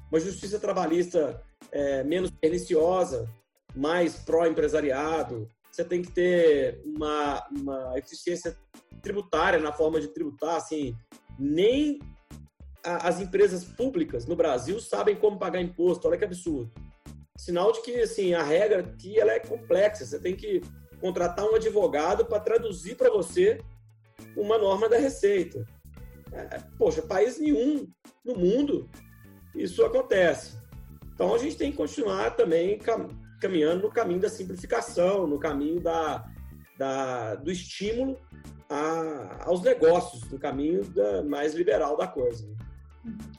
[0.09, 3.29] uma justiça trabalhista é, menos perniciosa,
[3.77, 8.57] mais pró-empresariado, você tem que ter uma, uma eficiência
[9.01, 10.97] tributária na forma de tributar, assim,
[11.37, 11.99] nem
[12.83, 16.71] a, as empresas públicas no Brasil sabem como pagar imposto, olha que absurdo.
[17.37, 20.61] Sinal de que, assim, a regra aqui ela é complexa, você tem que
[20.99, 23.61] contratar um advogado para traduzir para você
[24.35, 25.63] uma norma da Receita.
[26.31, 27.87] É, poxa, país nenhum
[28.25, 28.89] no mundo
[29.55, 30.57] isso acontece.
[31.13, 32.79] Então a gente tem que continuar também
[33.39, 36.25] caminhando no caminho da simplificação, no caminho da,
[36.77, 38.17] da do estímulo
[38.69, 42.47] a, aos negócios, no caminho da, mais liberal da coisa.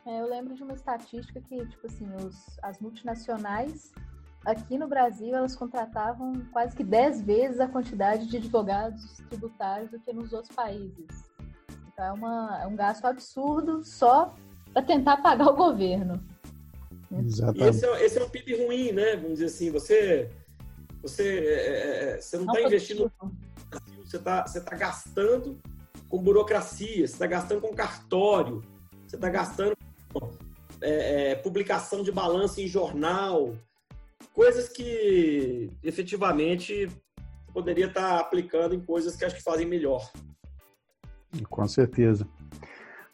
[0.06, 3.92] É, eu lembro de uma estatística que, tipo assim, os, as multinacionais
[4.44, 10.00] aqui no Brasil elas contratavam quase que 10 vezes a quantidade de advogados tributários do
[10.00, 11.28] que nos outros países.
[11.92, 14.34] Então é, uma, é um gasto absurdo só
[14.72, 16.22] para tentar pagar o governo.
[17.10, 17.64] Exatamente.
[17.64, 19.16] E esse é, esse é um PIB ruim, né?
[19.16, 20.30] Vamos dizer assim, você,
[21.02, 23.12] você, é, é você não está investindo,
[24.04, 25.58] você está você tá gastando
[26.08, 28.62] com burocracia, você está gastando com cartório,
[29.06, 29.76] você está gastando
[30.12, 30.30] com
[30.80, 33.54] é, é, publicação de balanço em jornal,
[34.32, 36.88] coisas que efetivamente
[37.52, 40.10] poderia estar aplicando em coisas que acho que fazem melhor.
[41.50, 42.26] Com certeza.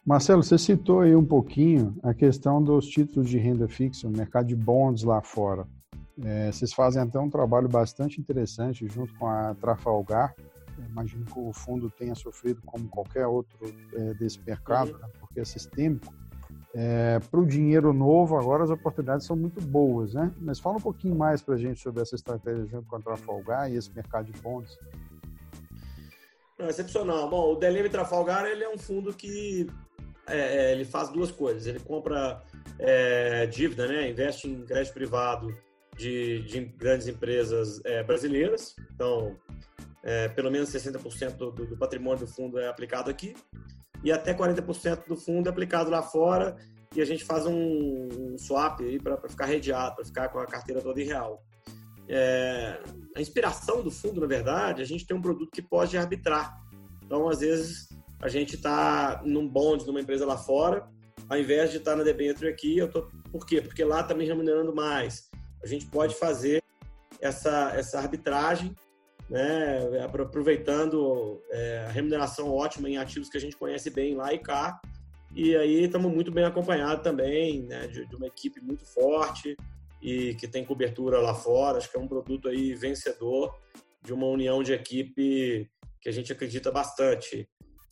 [0.05, 4.45] Marcelo, você citou aí um pouquinho a questão dos títulos de renda fixa, o mercado
[4.45, 5.65] de bonds lá fora.
[6.23, 10.35] É, vocês fazem até um trabalho bastante interessante junto com a Trafalgar.
[10.89, 13.57] Imagino que o fundo tenha sofrido como qualquer outro
[13.93, 16.13] é, desse mercado, né, porque é sistêmico.
[16.75, 20.31] É, para o dinheiro novo, agora as oportunidades são muito boas, né?
[20.39, 23.71] Mas fala um pouquinho mais para a gente sobre essa estratégia junto com a Trafalgar
[23.71, 24.77] e esse mercado de bonds.
[26.59, 27.29] Não, excepcional.
[27.29, 29.67] Bom, o DLM Trafalgar ele é um fundo que
[30.27, 31.67] é, é, ele faz duas coisas.
[31.67, 32.43] Ele compra
[32.79, 34.09] é, dívida, né?
[34.09, 35.55] investe em crédito privado
[35.97, 38.75] de, de grandes empresas é, brasileiras.
[38.93, 39.37] Então,
[40.03, 43.35] é, pelo menos 60% do, do patrimônio do fundo é aplicado aqui
[44.03, 46.55] e até 40% do fundo é aplicado lá fora
[46.95, 50.45] e a gente faz um, um swap aí para ficar redeado, para ficar com a
[50.45, 51.43] carteira toda em real.
[52.07, 52.79] É,
[53.15, 56.55] a inspiração do fundo, na verdade, a gente tem um produto que pode arbitrar.
[57.03, 57.89] Então, às vezes,
[58.25, 60.89] a gente está num bonde, numa empresa lá fora,
[61.29, 63.03] ao invés de estar tá na debenture aqui, eu tô...
[63.31, 63.61] por quê?
[63.61, 65.29] Porque lá está me remunerando mais.
[65.63, 66.63] A gente pode fazer
[67.21, 68.75] essa, essa arbitragem
[69.29, 74.39] né, aproveitando é, a remuneração ótima em ativos que a gente conhece bem lá e
[74.39, 74.81] cá.
[75.35, 79.55] E aí estamos muito bem acompanhados também, né, de, de, uma equipe muito forte
[80.01, 81.77] e que tem cobertura lá fora.
[81.77, 83.55] Acho que é um produto aí vencedor
[84.01, 85.69] de uma união de equipe
[86.01, 87.47] que a gente acredita bastante.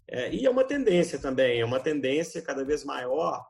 [0.07, 3.45] É, e é uma tendência também, é uma tendência cada vez maior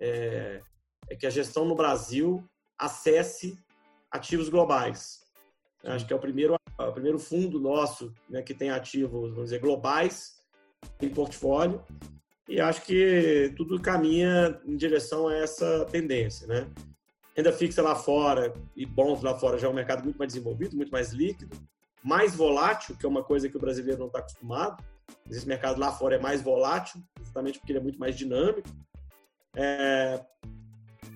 [0.00, 0.60] é,
[1.08, 2.44] é que a gestão no Brasil
[2.78, 3.58] acesse
[4.10, 5.22] ativos globais.
[5.84, 9.60] Acho que é o primeiro, o primeiro fundo nosso né, que tem ativos, vamos dizer,
[9.60, 10.40] globais
[11.00, 11.82] em portfólio.
[12.48, 16.68] E acho que tudo caminha em direção a essa tendência, né?
[17.34, 20.76] Renda fixa lá fora e bons lá fora já é um mercado muito mais desenvolvido,
[20.76, 21.56] muito mais líquido,
[22.02, 24.84] mais volátil, que é uma coisa que o brasileiro não está acostumado.
[25.30, 28.68] Esse mercado lá fora é mais volátil, justamente porque ele é muito mais dinâmico.
[29.56, 30.20] É...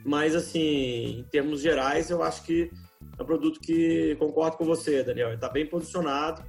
[0.04, 2.70] Mas, assim, em termos gerais, eu acho que
[3.18, 5.32] é um produto que concordo com você, Daniel.
[5.32, 6.44] Está bem posicionado.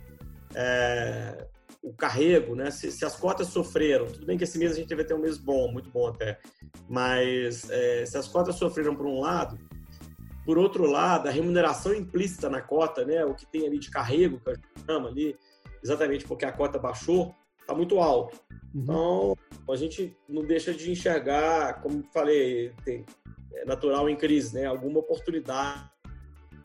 [0.54, 1.47] É,
[1.82, 2.69] o carrego, né?
[2.71, 5.19] Se, se, as cotas sofreram, tudo bem que esse mês a gente deve ter um
[5.19, 6.39] mês bom, muito bom até,
[6.89, 9.58] mas é, se as cotas sofreram por um lado,
[10.45, 13.26] por outro lado, a remuneração implícita na cota, né?
[13.26, 15.38] O que tem ali de carrego, que a gente chama ali,
[15.88, 18.38] exatamente porque a cota baixou, está muito alto.
[18.73, 18.84] Uhum.
[18.84, 19.38] Então,
[19.69, 23.06] a gente não deixa de enxergar, como falei, tem,
[23.54, 24.65] é natural em crise, né?
[24.65, 25.89] Alguma oportunidade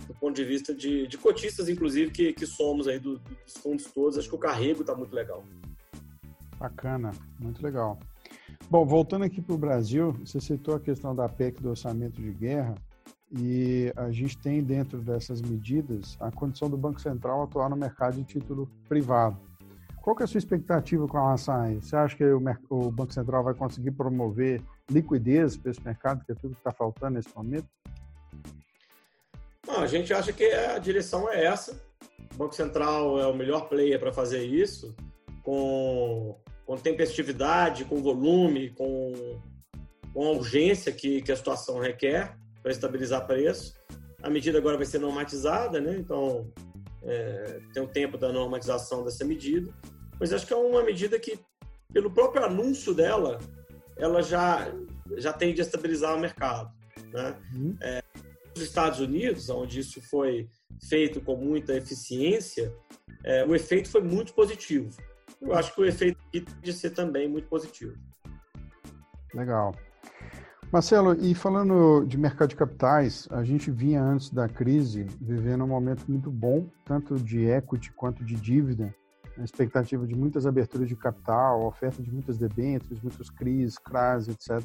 [0.06, 3.84] do ponto de vista de, de cotistas, inclusive, que, que somos aí do, dos fundos
[3.92, 4.18] todos.
[4.18, 5.44] Acho que o carrego está muito legal.
[6.58, 7.98] Bacana, muito legal.
[8.68, 12.32] Bom, voltando aqui para o Brasil, você citou a questão da PEC do orçamento de
[12.32, 12.74] guerra
[13.34, 18.16] e a gente tem dentro dessas medidas a condição do Banco Central atuar no mercado
[18.16, 19.38] de título privado.
[20.02, 21.34] Qual que é a sua expectativa com a
[21.72, 21.88] isso?
[21.88, 26.32] Você acha que o, o Banco Central vai conseguir promover liquidez para esse mercado, que
[26.32, 27.68] é tudo que está faltando nesse momento?
[29.66, 31.80] Não, a gente acha que a direção é essa.
[32.34, 34.94] O Banco Central é o melhor player para fazer isso,
[35.42, 39.40] com, com tempestividade, com volume, com,
[40.12, 43.74] com a urgência que, que a situação requer para estabilizar preço.
[44.22, 45.96] A medida agora vai ser normatizada, né?
[45.98, 46.50] então
[47.02, 49.72] é, tem o tempo da normatização dessa medida,
[50.20, 51.38] mas acho que é uma medida que,
[51.92, 53.38] pelo próprio anúncio dela,
[53.96, 54.72] ela já,
[55.16, 56.72] já tende a estabilizar o mercado.
[57.12, 57.36] Né?
[57.52, 57.76] Uhum.
[57.80, 58.02] É,
[58.54, 60.48] nos Estados Unidos, onde isso foi
[60.88, 62.72] feito com muita eficiência,
[63.24, 64.90] é, o efeito foi muito positivo.
[65.40, 67.96] Eu acho que o efeito aqui de ser também muito positivo.
[69.34, 69.74] Legal.
[70.72, 75.68] Marcelo, e falando de mercado de capitais, a gente vinha antes da crise vivendo um
[75.68, 78.94] momento muito bom, tanto de equity quanto de dívida,
[79.38, 84.62] a expectativa de muitas aberturas de capital, oferta de muitas debêntures, muitos CRIs, CRAS, etc.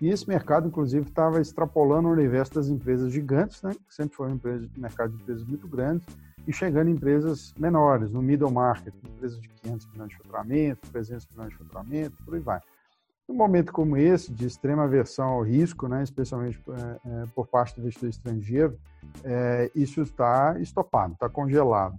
[0.00, 4.32] E esse mercado, inclusive, estava extrapolando o universo das empresas gigantes, né, que sempre foi
[4.32, 4.40] um
[4.76, 6.04] mercado de empresas muito grandes,
[6.48, 11.28] e chegando em empresas menores, no middle market, empresas de 500 milhões de faturamento, 300
[11.30, 12.60] milhões de faturamento, por aí vai.
[13.28, 17.74] Num momento como esse, de extrema aversão ao risco, né, especialmente é, é, por parte
[17.74, 18.78] do investidor estrangeiro,
[19.22, 21.98] é, isso está estopado, está congelado.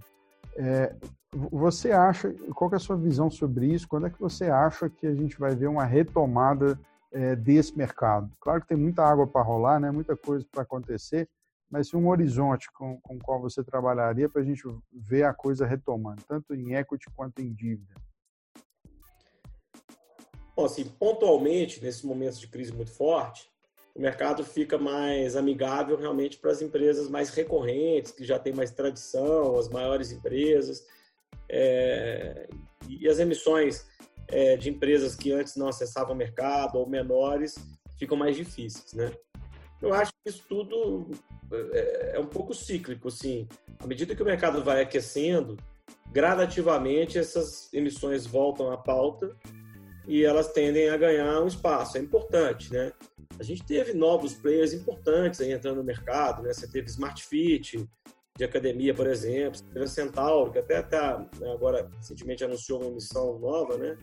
[0.56, 0.92] É,
[1.32, 3.86] você acha, qual é a sua visão sobre isso?
[3.86, 6.76] Quando é que você acha que a gente vai ver uma retomada
[7.12, 8.28] é, desse mercado?
[8.40, 11.28] Claro que tem muita água para rolar, né, muita coisa para acontecer,
[11.70, 16.22] mas um horizonte com, com qual você trabalharia para a gente ver a coisa retomando,
[16.26, 17.94] tanto em equity quanto em dívida?
[20.60, 23.50] Bom, assim, pontualmente, nesses momentos de crise muito forte,
[23.94, 28.70] o mercado fica mais amigável realmente para as empresas mais recorrentes, que já têm mais
[28.70, 30.86] tradição, as maiores empresas.
[31.48, 32.46] É,
[32.86, 33.86] e as emissões
[34.28, 37.54] é, de empresas que antes não acessavam o mercado ou menores
[37.98, 39.10] ficam mais difíceis, né?
[39.80, 41.08] Eu acho que isso tudo
[41.72, 43.48] é, é um pouco cíclico, assim.
[43.78, 45.56] À medida que o mercado vai aquecendo,
[46.12, 49.34] gradativamente essas emissões voltam à pauta
[50.06, 51.96] e elas tendem a ganhar um espaço.
[51.96, 52.92] É importante, né?
[53.38, 56.52] A gente teve novos players importantes aí entrando no mercado, né?
[56.52, 57.88] Você teve Smart Fit,
[58.36, 62.90] de academia, por exemplo, teve a Centauro, que até tá, né, agora recentemente anunciou uma
[62.90, 63.98] emissão nova, né?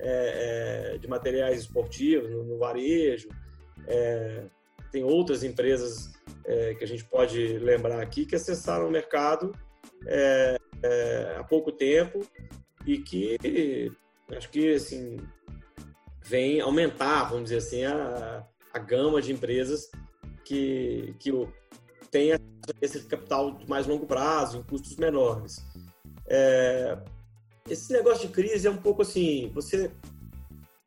[0.00, 3.28] É, é, de materiais esportivos no, no varejo.
[3.86, 4.44] É,
[4.90, 6.12] tem outras empresas
[6.44, 9.52] é, que a gente pode lembrar aqui que acessaram o mercado
[10.06, 12.20] é, é, há pouco tempo
[12.86, 13.36] e que
[14.30, 15.18] acho que assim
[16.22, 19.90] vem aumentar, vamos dizer assim, a, a gama de empresas
[20.44, 21.30] que, que
[22.10, 22.30] tem
[22.80, 25.62] esse capital de mais longo prazo, em custos menores.
[26.26, 26.98] É,
[27.68, 29.90] esse negócio de crise é um pouco assim, você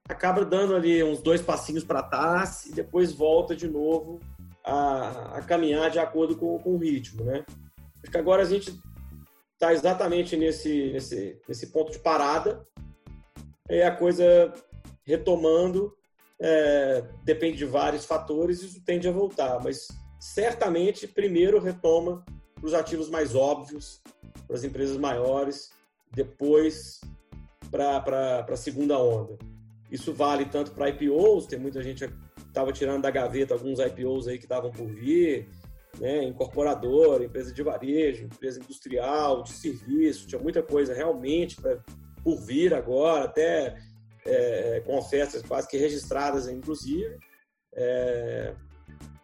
[0.08, 4.19] acaba dando ali uns dois passinhos para trás e depois volta de novo
[4.63, 7.45] a, a caminhar de acordo com, com, o ritmo, né?
[8.02, 8.73] Acho que agora a gente
[9.54, 12.65] está exatamente nesse, nesse, nesse ponto de parada,
[13.69, 14.53] é a coisa
[15.03, 15.95] retomando,
[16.39, 19.88] é, depende de vários fatores, isso tende a voltar, mas
[20.19, 22.23] certamente primeiro retoma
[22.56, 24.01] para os ativos mais óbvios,
[24.45, 25.71] para as empresas maiores,
[26.12, 27.01] depois
[27.71, 29.38] para a segunda onda.
[29.91, 32.13] Isso vale tanto para IPOs, tem muita gente que
[32.47, 35.47] estava tirando da gaveta alguns IPOs aí que estavam por vir,
[35.99, 41.80] né, incorporadora, empresa de varejo, empresa industrial, de serviço, tinha muita coisa realmente pra,
[42.27, 43.77] por vir agora, até
[44.25, 47.17] é, com ofertas quase que registradas, inclusive.
[47.73, 48.53] É,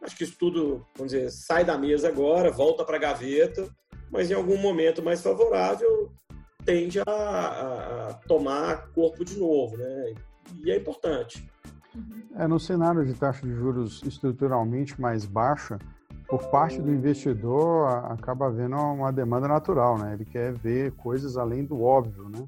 [0.01, 3.67] acho que isso tudo, vamos dizer, sai da mesa agora, volta para a gaveta,
[4.09, 6.13] mas em algum momento mais favorável
[6.63, 10.13] tende a, a, tomar corpo de novo, né?
[10.63, 11.45] E é importante.
[12.37, 15.77] É, no cenário de taxa de juros estruturalmente mais baixa,
[16.33, 20.13] por parte do investidor acaba havendo uma demanda natural, né?
[20.13, 22.47] Ele quer ver coisas além do óbvio, né?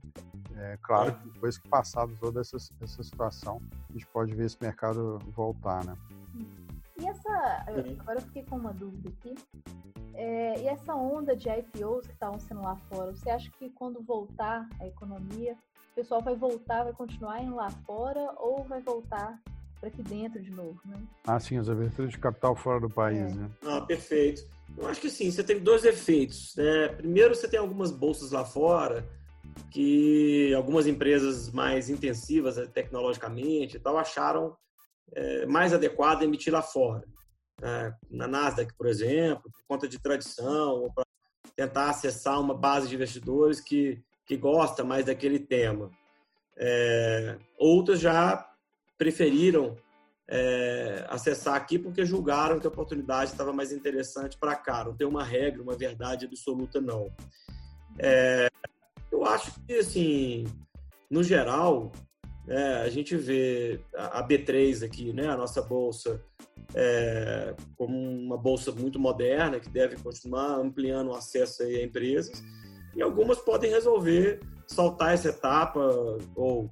[0.57, 4.57] É claro que depois que passar toda essa, essa situação, a gente pode ver esse
[4.61, 5.95] mercado voltar, né?
[6.99, 7.65] E essa,
[7.99, 9.35] agora eu fiquei com uma dúvida aqui.
[10.13, 14.01] É, e essa onda de IPOs que estavam sendo lá fora, você acha que quando
[14.01, 15.57] voltar a economia,
[15.91, 19.37] o pessoal vai voltar, vai continuar indo lá fora ou vai voltar
[19.79, 20.97] para aqui dentro de novo, né?
[21.27, 23.35] Ah, sim, as aberturas de capital fora do país, é.
[23.35, 23.51] né?
[23.65, 24.47] Ah, perfeito.
[24.77, 26.55] Eu acho que sim, você tem dois efeitos.
[26.55, 26.87] Né?
[26.89, 29.05] Primeiro, você tem algumas bolsas lá fora
[29.71, 34.55] que algumas empresas mais intensivas eh, tecnologicamente e tal acharam
[35.13, 37.03] é, mais adequado emitir lá fora.
[37.61, 41.05] É, na Nasdaq, por exemplo, por conta de tradição, ou para
[41.55, 45.89] tentar acessar uma base de investidores que, que gosta mais daquele tema.
[46.57, 48.49] É, outras já
[48.97, 49.75] preferiram
[50.27, 54.83] é, acessar aqui porque julgaram que a oportunidade estava mais interessante para cá.
[54.83, 57.11] Não tem uma regra, uma verdade absoluta, não.
[57.99, 58.49] É,
[59.15, 60.45] eu acho que, assim,
[61.09, 61.91] no geral,
[62.47, 66.21] é, a gente vê a B3 aqui, né, a nossa bolsa,
[66.73, 72.43] é, como uma bolsa muito moderna, que deve continuar ampliando o acesso a empresas,
[72.95, 75.79] e algumas podem resolver saltar essa etapa
[76.35, 76.69] ou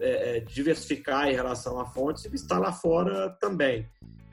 [0.00, 3.88] é, é, diversificar em relação a fontes e estar lá fora também.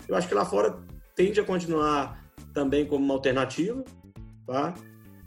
[0.07, 0.77] Eu acho que lá fora
[1.15, 3.83] tende a continuar também como uma alternativa,
[4.45, 4.73] tá?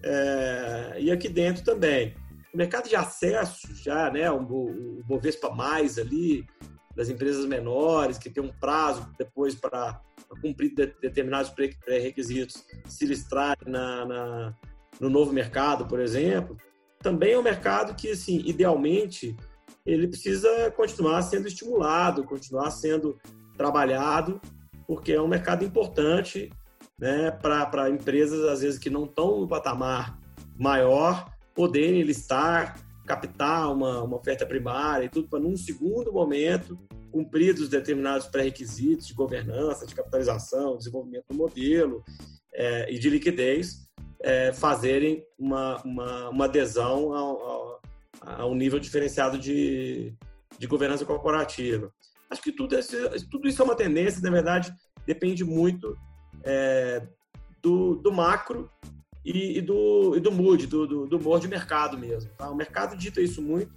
[0.06, 2.14] É, e aqui dentro também.
[2.52, 6.46] O mercado de acesso já, né, o, Bovespa mais ali,
[6.94, 10.00] das empresas menores, que tem um prazo depois para
[10.42, 14.54] cumprir de, determinados pré-requisitos, se listrar na, na,
[15.00, 16.56] no novo mercado, por exemplo,
[17.00, 19.34] também é um mercado que, assim, idealmente,
[19.84, 23.18] ele precisa continuar sendo estimulado, continuar sendo
[23.56, 24.40] trabalhado,
[24.86, 26.50] porque é um mercado importante
[26.98, 30.18] né, para empresas, às vezes, que não estão no patamar
[30.56, 32.76] maior, poderem listar
[33.06, 36.78] captar uma, uma oferta primária e tudo para, num segundo momento,
[37.12, 42.02] cumpridos determinados pré-requisitos de governança, de capitalização, desenvolvimento do modelo
[42.52, 43.88] é, e de liquidez,
[44.20, 47.80] é, fazerem uma, uma, uma adesão ao,
[48.20, 50.14] ao, nível diferenciado de,
[50.58, 51.92] de governança corporativa.
[52.30, 52.96] Acho que tudo, esse,
[53.28, 54.74] tudo isso é uma tendência, na verdade,
[55.06, 55.96] depende muito
[56.44, 57.02] é,
[57.62, 58.70] do, do macro
[59.24, 62.30] e, e, do, e do mood, do, do, do humor de mercado mesmo.
[62.36, 62.50] Tá?
[62.50, 63.72] O mercado dita isso muito,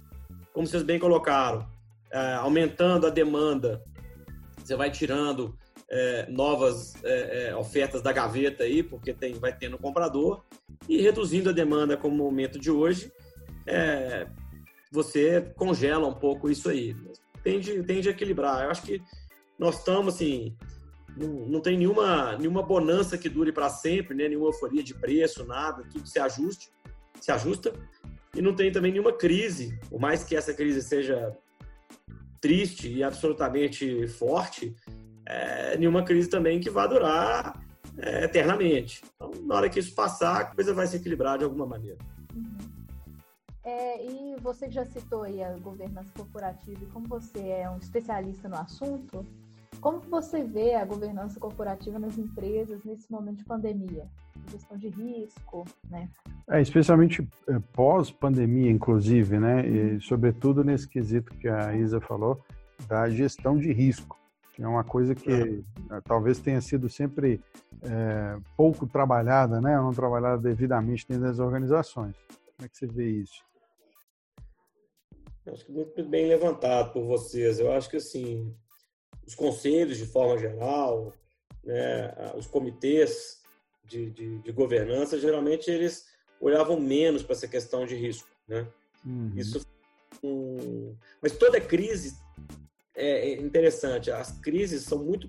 [0.52, 1.66] como vocês bem colocaram,
[2.10, 3.82] é, aumentando a demanda,
[4.62, 5.56] você vai tirando
[5.90, 10.44] é, novas é, é ofertas da gaveta aí, porque tem, vai tendo comprador,
[10.86, 13.10] e reduzindo a demanda como no momento de hoje,
[13.66, 14.26] é,
[14.90, 16.94] você congela um pouco isso aí.
[17.42, 18.64] Tende, tende a equilibrar.
[18.64, 19.02] Eu acho que
[19.58, 20.56] nós estamos assim,
[21.26, 24.28] não, tem nenhuma, nenhuma bonança que dure para sempre, né?
[24.28, 26.70] nenhuma euforia de preço, nada, tudo se ajuste,
[27.20, 27.72] se ajusta.
[28.34, 31.36] E não tem também nenhuma crise, por mais que essa crise seja
[32.40, 34.74] triste e absolutamente forte,
[35.26, 37.60] é, nenhuma crise também que vá durar
[37.96, 39.02] é, eternamente.
[39.16, 41.98] Então, na hora que isso passar, a coisa vai se equilibrar de alguma maneira.
[42.34, 42.78] Uhum.
[43.64, 48.48] É, e você já citou aí a governança corporativa, e como você é um especialista
[48.48, 49.26] no assunto,
[49.80, 54.06] como que você vê a governança corporativa nas empresas nesse momento de pandemia?
[54.50, 56.08] Gestão de risco, né?
[56.48, 59.66] É, especialmente é, pós-pandemia, inclusive, né?
[59.68, 62.42] E, sobretudo nesse quesito que a Isa falou,
[62.88, 64.18] da gestão de risco,
[64.54, 66.00] que é uma coisa que é.
[66.04, 67.40] talvez tenha sido sempre
[67.82, 69.76] é, pouco trabalhada, né?
[69.76, 72.16] Não trabalhada devidamente dentro das organizações.
[72.56, 73.44] Como é que você vê isso?
[75.46, 77.58] Acho que muito bem levantado por vocês.
[77.58, 78.54] Eu acho que assim
[79.28, 81.12] os conselhos de forma geral,
[81.62, 83.42] né, os comitês
[83.84, 86.06] de, de, de, governança, geralmente eles
[86.40, 88.26] olhavam menos para essa questão de risco.
[88.48, 88.66] Né?
[89.04, 89.32] Uhum.
[89.36, 89.60] Isso,
[90.24, 90.96] um...
[91.20, 92.16] Mas toda crise
[92.96, 94.10] é, é interessante.
[94.10, 95.28] As crises são muito,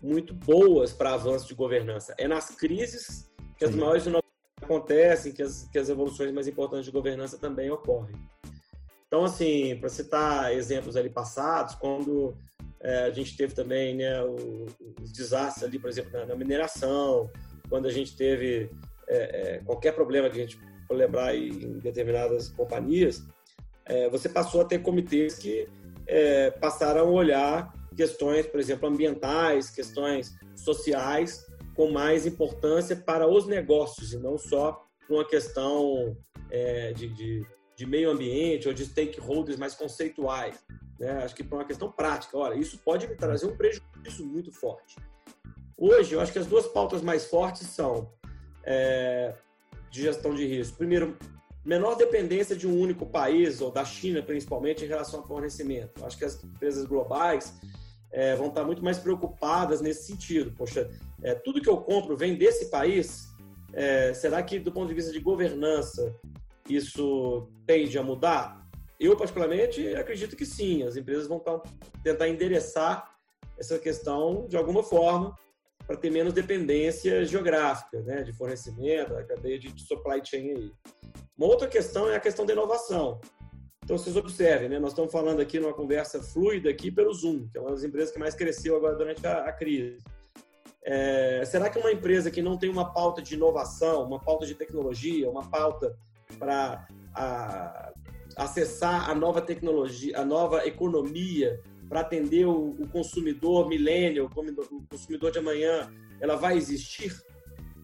[0.00, 2.14] muito boas para avanço de governança.
[2.16, 3.28] É nas crises
[3.58, 3.72] que Sim.
[3.72, 8.14] as maiores inovações acontecem, que as, que as evoluções mais importantes de governança também ocorrem.
[9.08, 12.36] Então, assim, para citar exemplos ali passados, quando
[12.84, 17.30] é, a gente teve também né, os desastres ali, por exemplo, na, na mineração,
[17.68, 18.70] quando a gente teve
[19.08, 23.24] é, é, qualquer problema que a gente for lembrar em determinadas companhias,
[23.86, 25.66] é, você passou a ter comitês que
[26.06, 33.46] é, passaram a olhar questões, por exemplo, ambientais, questões sociais, com mais importância para os
[33.46, 36.14] negócios e não só uma questão
[36.50, 40.62] é, de, de, de meio ambiente ou de stakeholders mais conceituais.
[40.98, 41.22] Né?
[41.24, 44.96] Acho que por uma questão prática, olha, isso pode me trazer um prejuízo muito forte.
[45.76, 48.10] Hoje, eu acho que as duas pautas mais fortes são
[48.62, 49.34] é,
[49.90, 50.76] de gestão de risco.
[50.76, 51.16] Primeiro,
[51.64, 56.04] menor dependência de um único país, ou da China principalmente, em relação ao fornecimento.
[56.04, 57.54] Acho que as empresas globais
[58.12, 60.52] é, vão estar muito mais preocupadas nesse sentido.
[60.52, 60.88] Poxa,
[61.22, 63.28] é, tudo que eu compro vem desse país?
[63.72, 66.14] É, será que, do ponto de vista de governança,
[66.68, 68.63] isso tende a mudar?
[68.98, 70.82] Eu, particularmente, acredito que sim.
[70.82, 71.42] As empresas vão
[72.02, 73.14] tentar endereçar
[73.58, 75.34] essa questão de alguma forma
[75.86, 80.72] para ter menos dependência geográfica, né, de fornecimento, a cadeia de supply chain aí.
[81.36, 83.20] Uma outra questão é a questão da inovação.
[83.82, 87.58] Então, vocês observem, né, nós estamos falando aqui numa conversa fluida aqui pelo Zoom, que
[87.58, 89.98] é uma das empresas que mais cresceu agora durante a, a crise.
[90.82, 94.54] É, será que uma empresa que não tem uma pauta de inovação, uma pauta de
[94.54, 95.96] tecnologia, uma pauta
[96.38, 96.86] para
[98.36, 105.30] acessar a nova tecnologia, a nova economia para atender o, o consumidor milênio, o consumidor
[105.30, 107.14] de amanhã, ela vai existir?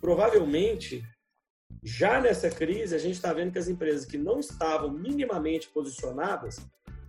[0.01, 1.05] Provavelmente,
[1.83, 6.59] já nessa crise, a gente está vendo que as empresas que não estavam minimamente posicionadas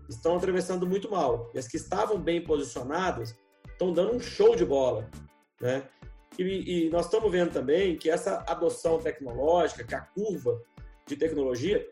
[0.10, 1.50] estão atravessando muito mal.
[1.54, 3.36] E as que estavam bem posicionadas
[3.68, 5.10] estão dando um show de bola.
[5.60, 5.84] Né?
[6.38, 10.62] E, e nós estamos vendo também que essa adoção tecnológica, que a curva
[11.08, 11.86] de tecnologia,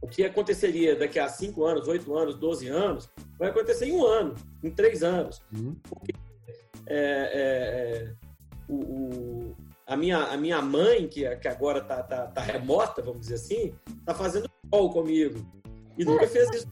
[0.00, 4.04] o que aconteceria daqui a 5 anos, 8 anos, 12 anos, vai acontecer em um
[4.04, 5.42] ano, em três anos.
[5.52, 5.74] Uhum.
[5.82, 6.12] Porque
[6.86, 8.14] é, é, é,
[8.68, 13.22] o, o, a, minha, a minha mãe, que, que agora está tá, tá remota, vamos
[13.22, 15.44] dizer assim, está fazendo call comigo.
[15.98, 16.68] E nunca fez isso.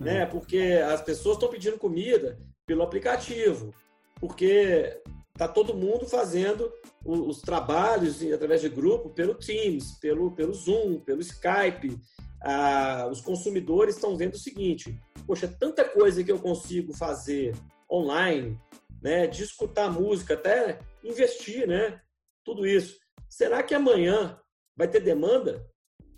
[0.00, 0.26] né?
[0.26, 3.74] Porque as pessoas estão pedindo comida pelo aplicativo.
[4.18, 5.00] Porque
[5.36, 6.72] tá todo mundo fazendo
[7.04, 12.00] os, os trabalhos através de grupo pelo Teams, pelo, pelo Zoom, pelo Skype.
[12.40, 17.54] Ah, os consumidores estão vendo o seguinte: poxa, tanta coisa que eu consigo fazer
[17.90, 18.58] online,
[19.02, 22.00] né, de escutar música, até investir, né,
[22.44, 22.98] tudo isso.
[23.28, 24.38] Será que amanhã
[24.76, 25.66] vai ter demanda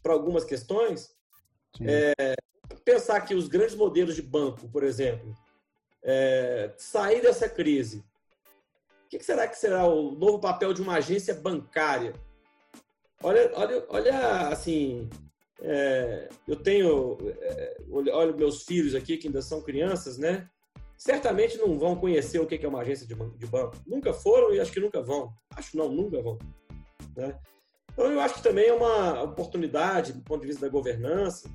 [0.02, 1.14] para algumas questões?
[1.80, 2.34] É,
[2.84, 5.34] pensar que os grandes modelos de banco, por exemplo,
[6.02, 8.04] é, sair dessa crise,
[9.06, 12.12] o que, será que será o novo papel de uma agência bancária?
[13.22, 15.08] Olha, olha, olha assim,
[15.62, 17.78] é, eu tenho, é,
[18.36, 20.48] meus filhos aqui que ainda são crianças, né?
[20.98, 23.76] Certamente não vão conhecer o que é uma agência de banco.
[23.86, 25.32] Nunca foram e acho que nunca vão.
[25.54, 26.38] Acho não, nunca vão.
[27.16, 27.38] Né?
[27.92, 31.48] Então eu acho que também é uma oportunidade do ponto de vista da governança.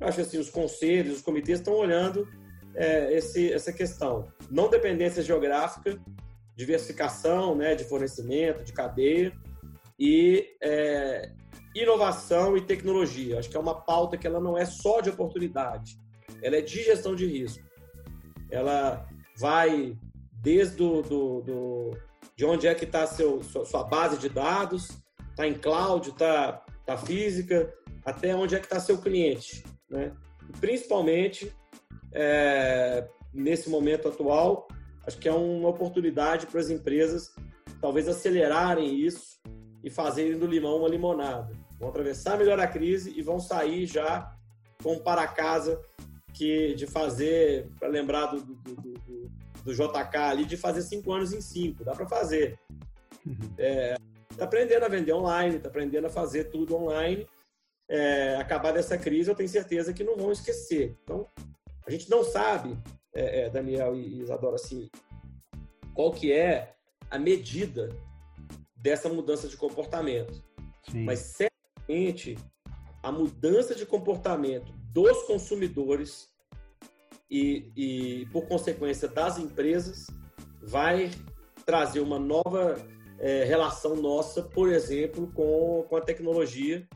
[0.00, 2.28] Eu acho assim, os conselhos, os comitês estão olhando
[2.74, 4.28] é, esse, essa questão.
[4.50, 6.00] Não dependência geográfica,
[6.56, 9.32] diversificação né, de fornecimento, de cadeia
[9.98, 11.30] e é,
[11.74, 13.38] inovação e tecnologia.
[13.38, 15.98] Acho que é uma pauta que ela não é só de oportunidade,
[16.42, 17.62] ela é de gestão de risco.
[18.50, 19.96] Ela vai
[20.32, 21.90] desde do, do, do
[22.34, 24.88] de onde é que está sua base de dados,
[25.30, 27.72] está em cloud, está tá física,
[28.04, 29.64] até onde é que está seu cliente.
[29.90, 30.12] Né?
[30.48, 31.52] E principalmente,
[32.12, 34.68] é, nesse momento atual,
[35.06, 37.34] acho que é uma oportunidade para as empresas
[37.80, 39.38] talvez acelerarem isso
[39.82, 41.52] e fazerem do limão uma limonada.
[41.78, 44.34] Vão atravessar melhor a crise e vão sair já
[44.82, 45.80] com para casa
[46.32, 49.30] que de fazer, para lembrar do, do, do,
[49.64, 51.84] do, JK ali, de fazer cinco anos em cinco.
[51.84, 52.58] Dá para fazer.
[53.24, 53.54] Uhum.
[53.56, 53.96] É,
[54.36, 57.26] tá aprendendo a vender online, tá aprendendo a fazer tudo online.
[57.88, 60.96] É, acabar dessa crise, eu tenho certeza que não vão esquecer.
[61.04, 61.26] Então,
[61.86, 62.76] a gente não sabe,
[63.16, 64.88] é, é, Daniel e Isadora, assim,
[65.94, 66.74] qual que é
[67.10, 67.88] a medida
[68.76, 70.42] dessa mudança de comportamento.
[70.90, 71.04] Sim.
[71.04, 72.36] Mas certamente
[73.02, 76.28] a mudança de comportamento dos consumidores
[77.30, 80.06] e, e, por consequência, das empresas
[80.62, 81.10] vai
[81.64, 82.76] trazer uma nova
[83.18, 86.86] é, relação nossa, por exemplo, com, com a tecnologia.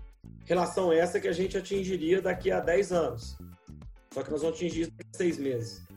[0.44, 3.36] Relação essa que a gente atingiria daqui a 10 anos.
[4.12, 5.89] Só que nós vamos atingir isso em seis meses.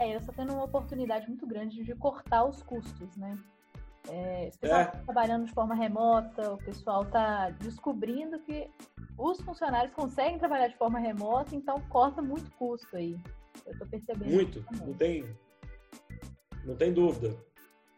[0.00, 3.38] É, ele está tendo uma oportunidade muito grande de cortar os custos, né?
[4.08, 4.84] É, esse pessoal é.
[4.86, 8.70] tá trabalhando de forma remota, o pessoal está descobrindo que
[9.18, 13.20] os funcionários conseguem trabalhar de forma remota, então corta muito custo aí.
[13.66, 14.32] Eu estou percebendo.
[14.32, 15.24] Muito, não tem,
[16.64, 17.36] não tem dúvida.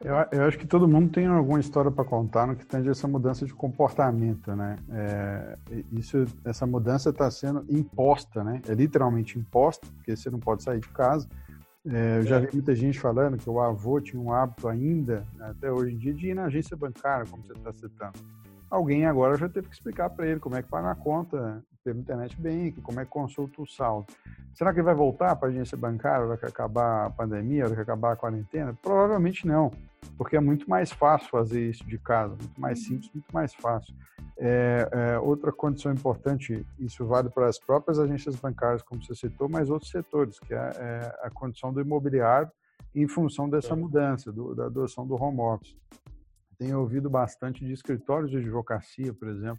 [0.01, 3.07] Eu, eu, acho que todo mundo tem alguma história para contar no que tange essa
[3.07, 4.75] mudança de comportamento, né?
[4.91, 5.57] É,
[5.93, 8.61] isso, essa mudança está sendo imposta, né?
[8.69, 11.29] É literalmente imposta, porque você não pode sair de casa.
[11.85, 15.70] É, eu já vi muita gente falando que o avô tinha um hábito ainda, até
[15.70, 18.18] hoje em dia, de ir na agência bancária, como você está citando.
[18.73, 21.99] Alguém agora já teve que explicar para ele como é que paga a conta pelo
[21.99, 24.07] internet bank, como é que consulta o saldo.
[24.55, 27.75] Será que ele vai voltar para a agência bancária na que acabar a pandemia, na
[27.75, 28.73] que acabar a quarentena?
[28.81, 29.70] Provavelmente não,
[30.16, 32.85] porque é muito mais fácil fazer isso de casa, muito mais uhum.
[32.87, 33.95] simples, muito mais fácil.
[34.39, 39.51] É, é, outra condição importante, isso vale para as próprias agências bancárias, como você citou,
[39.51, 42.51] mas outros setores, que é, é a condição do imobiliário
[42.95, 45.77] em função dessa mudança, do, da adoção do home office.
[46.63, 49.59] Tenho ouvido bastante de escritórios de advocacia, por exemplo,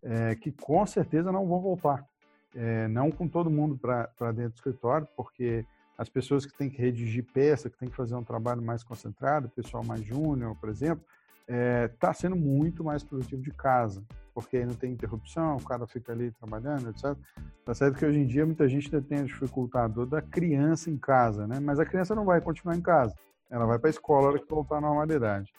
[0.00, 2.06] é, que com certeza não vão voltar.
[2.54, 5.66] É, não com todo mundo para dentro do escritório, porque
[5.98, 9.48] as pessoas que têm que redigir peça, que têm que fazer um trabalho mais concentrado,
[9.48, 11.04] pessoal mais júnior, por exemplo,
[11.40, 15.64] está é, tá sendo muito mais produtivo de casa, porque aí não tem interrupção, o
[15.64, 17.16] cara fica ali trabalhando, etc.
[17.64, 20.96] Tá certo que hoje em dia muita gente ainda tem a dificultador da criança em
[20.96, 21.58] casa, né?
[21.58, 23.16] Mas a criança não vai continuar em casa,
[23.54, 25.52] ela vai para a escola na hora que voltar à normalidade.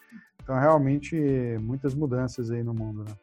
[0.43, 1.15] Então, realmente,
[1.61, 3.15] muitas mudanças aí no mundo, né?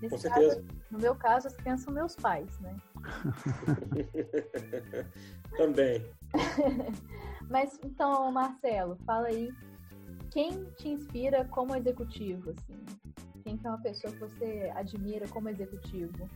[0.00, 0.54] Nesse Com certeza.
[0.54, 2.76] Caso, no meu caso, as crianças são meus pais, né?
[5.58, 6.06] Também.
[7.50, 9.52] Mas então, Marcelo, fala aí
[10.30, 12.78] quem te inspira como executivo, assim?
[13.42, 16.30] Quem que é uma pessoa que você admira como executivo?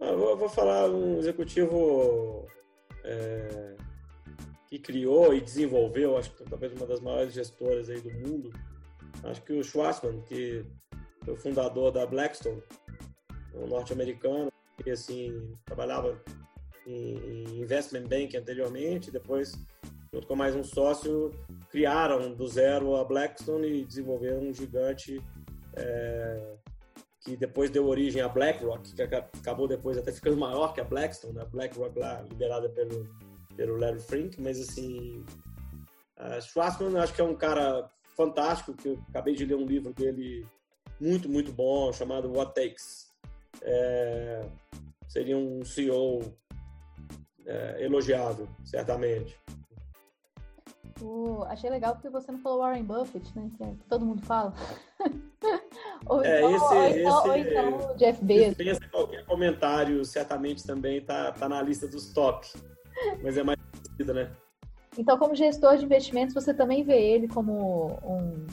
[0.00, 2.46] Ah, eu vou falar um executivo
[3.04, 3.76] é,
[4.78, 8.50] criou e desenvolveu, acho que talvez uma das maiores gestoras aí do mundo.
[9.24, 10.64] Acho que o Schwarzman, que
[11.24, 12.62] foi o fundador da Blackstone,
[13.54, 14.50] um norte-americano,
[14.82, 16.20] que assim trabalhava
[16.86, 19.52] em investment bank anteriormente, depois
[20.12, 21.30] junto com mais um sócio,
[21.70, 25.22] criaram do zero a Blackstone e desenvolveram um gigante
[25.74, 26.54] é,
[27.20, 31.34] que depois deu origem à BlackRock, que acabou depois até ficando maior que a Blackstone,
[31.34, 31.46] né?
[31.50, 33.08] BlackRock lá liderada pelo,
[33.56, 35.24] pelo Larry Frink, mas assim,
[36.16, 39.92] a Schwarzman acho que é um cara fantástico, que eu acabei de ler um livro
[39.92, 40.46] dele
[41.00, 43.10] muito, muito bom, chamado What Takes.
[43.62, 44.40] É,
[45.08, 46.20] seria um CEO
[47.46, 49.36] é, elogiável, certamente.
[51.00, 53.50] Uh, achei legal porque você não falou Warren Buffett, né?
[53.56, 54.54] Que, é, que todo mundo fala.
[56.06, 58.56] Ou É, então, esse- ou então, ou esse- então o Jeff Bezos.
[58.56, 62.46] Dispensa qualquer comentário, certamente também tá, tá na lista dos top.
[63.22, 64.30] Mas é mais conhecido, né?
[64.98, 68.46] Então, como gestor de investimentos, você também vê ele como um,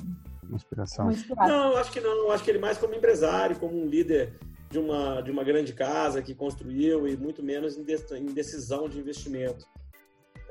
[0.54, 1.06] Inspiração.
[1.06, 1.47] uma inspiração.
[1.72, 2.32] Não, acho que não.
[2.32, 4.39] Acho que ele mais como empresário, como um líder
[4.70, 9.66] de uma, de uma grande casa que construiu e muito menos em decisão de investimento.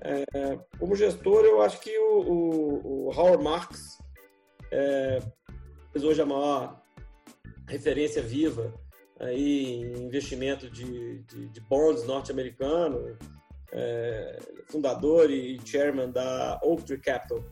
[0.01, 0.25] É,
[0.79, 3.99] como gestor, eu acho que o, o- o Howard Marks
[4.71, 5.19] é
[6.01, 6.81] hoje a maior
[7.67, 8.73] referência viva
[9.19, 13.17] aí em investimento de, de, de bonds norte-americano,
[13.73, 17.45] é, fundador e chairman da Oaktree Capital.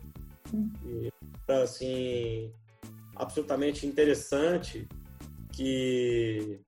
[0.53, 0.71] Hum.
[0.85, 1.11] E,
[1.51, 2.51] assim,
[3.15, 4.87] absolutamente interessante
[5.51, 6.59] que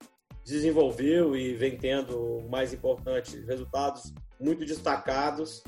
[0.45, 5.63] desenvolveu e vem tendo, mais importante, resultados muito destacados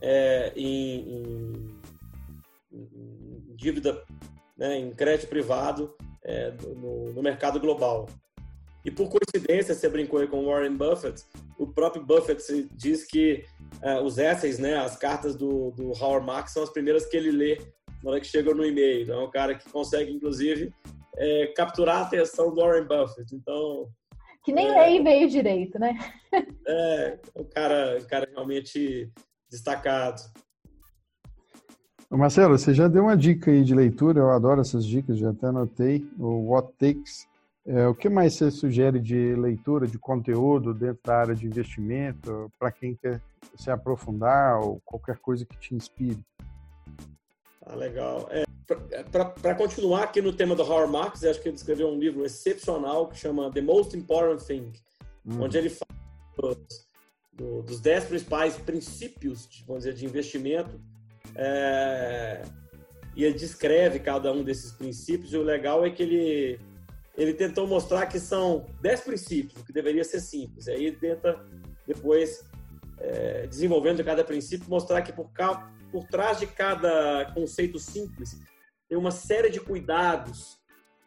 [0.00, 1.80] é, em, em-
[2.72, 4.02] em dívida,
[4.56, 8.08] né, em crédito privado é, no, no mercado global.
[8.84, 11.22] E por coincidência, você brincou aí com Warren Buffett,
[11.58, 13.44] o próprio Buffett diz que
[13.82, 17.30] é, os essays, né, as cartas do, do Howard Marks são as primeiras que ele
[17.30, 17.58] lê
[18.02, 19.02] na hora que chega no e-mail.
[19.02, 20.72] Então, é um cara que consegue, inclusive,
[21.16, 23.34] é, capturar a atenção do Warren Buffett.
[23.34, 23.88] Então,
[24.42, 24.86] Que nem É.
[24.86, 25.98] lê e-mail direito, né?
[26.66, 29.12] é um cara, um cara realmente
[29.50, 30.22] destacado.
[32.10, 35.46] Marcelo, você já deu uma dica aí de leitura, eu adoro essas dicas, já até
[35.46, 37.28] anotei, o What Takes.
[37.72, 42.50] É, o que mais você sugere de leitura, de conteúdo dentro da área de investimento,
[42.58, 43.20] para quem quer
[43.56, 46.18] se aprofundar ou qualquer coisa que te inspire?
[47.64, 48.28] Ah, legal.
[48.32, 48.42] É,
[49.40, 53.06] Para continuar aqui no tema do Howard Marks, acho que ele escreveu um livro excepcional
[53.06, 54.72] que chama The Most Important Thing,
[55.24, 56.86] Hum, onde ele fala dos,
[57.32, 60.80] do- dos dez principais princípios, vamos dizer, de investimento,
[61.36, 62.42] é,
[63.14, 66.58] e ele descreve cada um desses princípios, e o legal é que ele,
[67.20, 71.38] ele tentou mostrar que são dez princípios, o que deveria ser simples, aí ele tenta
[71.86, 72.48] depois,
[72.98, 75.30] é, desenvolvendo cada princípio, mostrar que por,
[75.92, 78.40] por trás de cada conceito simples
[78.88, 80.58] tem uma série de cuidados,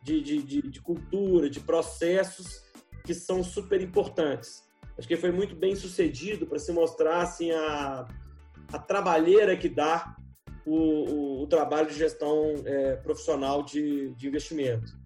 [0.03, 2.61] de, de, de, de cultura, de processos
[3.03, 4.64] que são super importantes.
[4.95, 8.07] Acho que foi muito bem sucedido para se mostrar assim, a,
[8.72, 10.16] a trabalheira que dá
[10.64, 15.01] o, o, o trabalho de gestão é, profissional de, de investimento.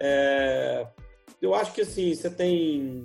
[0.00, 0.86] É,
[1.40, 3.04] eu acho que assim, você tem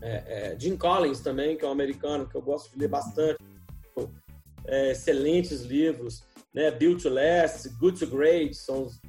[0.00, 3.38] é, é, Jim Collins também, que é um americano que eu gosto de ler bastante,
[4.70, 6.22] É, excelentes livros,
[6.54, 6.70] né?
[6.70, 9.00] Build to Last, Good to Great, são os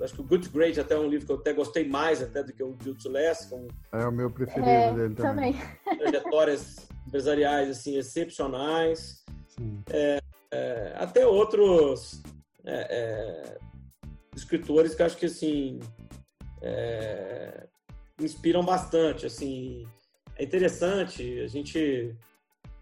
[0.00, 2.22] acho que o Good to Great até é um livro que eu até gostei mais
[2.22, 5.54] até do que o Build to Last, com É o meu preferido É, dele também.
[5.54, 5.98] também.
[5.98, 9.82] trajetórias empresariais assim excepcionais, Sim.
[9.90, 10.20] É,
[10.94, 12.22] até outros
[12.64, 13.58] é, é,
[14.36, 15.80] escritores que eu acho que assim
[16.62, 17.66] é,
[18.20, 19.26] inspiram bastante.
[19.26, 19.86] Assim,
[20.36, 22.14] é interessante a gente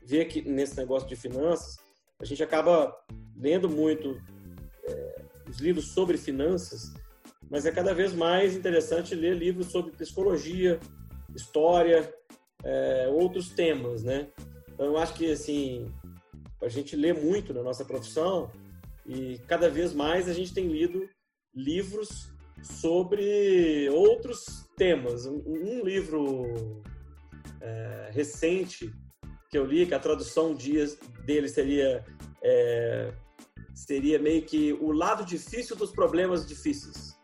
[0.03, 1.79] ver que nesse negócio de finanças
[2.19, 2.97] a gente acaba
[3.37, 4.21] lendo muito
[4.85, 6.95] é, os livros sobre finanças,
[7.51, 10.81] mas é cada vez mais interessante ler livros sobre psicologia,
[11.35, 12.13] história,
[12.65, 14.29] é, outros temas, né?
[14.73, 15.93] Então, eu acho que, assim,
[16.63, 18.51] a gente lê muito na nossa profissão
[19.07, 21.09] e cada vez mais a gente tem lido
[21.55, 22.31] livros
[22.67, 25.27] sobre outros temas.
[25.27, 26.83] Um, um livro
[27.61, 28.93] é, recente
[29.51, 32.05] que eu li, que a tradução dias dele seria
[32.43, 33.13] é,
[33.75, 37.17] seria meio que o lado difícil dos problemas difíceis.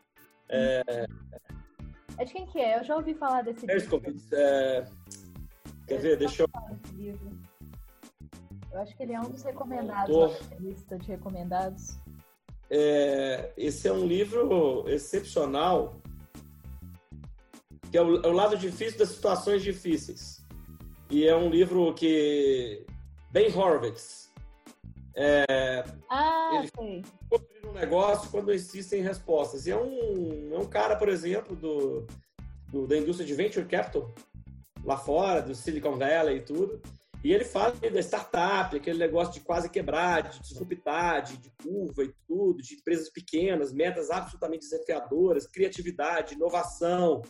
[2.18, 2.78] É de quem que é?
[2.78, 4.02] Eu já ouvi falar desse livro.
[4.32, 4.84] É,
[5.86, 6.16] quer ver?
[6.18, 6.48] Deixa eu.
[8.72, 10.16] Eu acho que ele é um dos recomendados
[10.50, 11.98] na lista de recomendados.
[12.74, 16.00] É, esse é um livro excepcional,
[17.90, 20.42] que é o, é o lado difícil das situações difíceis.
[21.10, 22.86] E é um livro que
[23.30, 24.32] Ben Horowitz
[26.08, 26.70] Ah, Ele-
[27.28, 29.66] construir um negócio quando existem respostas.
[29.66, 32.06] E é um, é um cara, por exemplo, do,
[32.70, 34.14] do- da indústria de venture capital,
[34.82, 36.80] lá fora, do Silicon Valley e tudo.
[37.24, 42.02] E ele fala da startup, aquele negócio de quase quebrar, de disruptar, de, de curva
[42.02, 47.22] e tudo, de empresas pequenas, metas absolutamente desafiadoras, criatividade, inovação.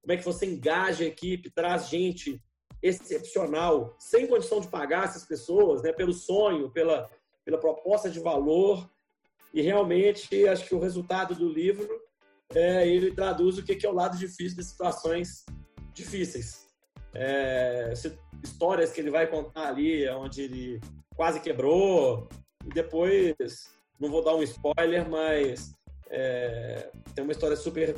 [0.00, 2.40] Como é que você engaja a equipe, traz gente
[2.80, 7.10] excepcional, sem condição de pagar essas pessoas, né, pelo sonho, pela,
[7.44, 8.88] pela proposta de valor.
[9.52, 11.88] E realmente, acho que o resultado do livro
[12.54, 15.44] é ele traduz o que é o lado difícil das situações
[15.92, 16.66] difíceis.
[17.14, 17.92] É,
[18.42, 20.80] histórias que ele vai contar ali, onde ele
[21.14, 22.28] quase quebrou,
[22.64, 23.34] e depois,
[23.98, 25.74] não vou dar um spoiler, mas
[26.08, 27.94] é, tem uma história super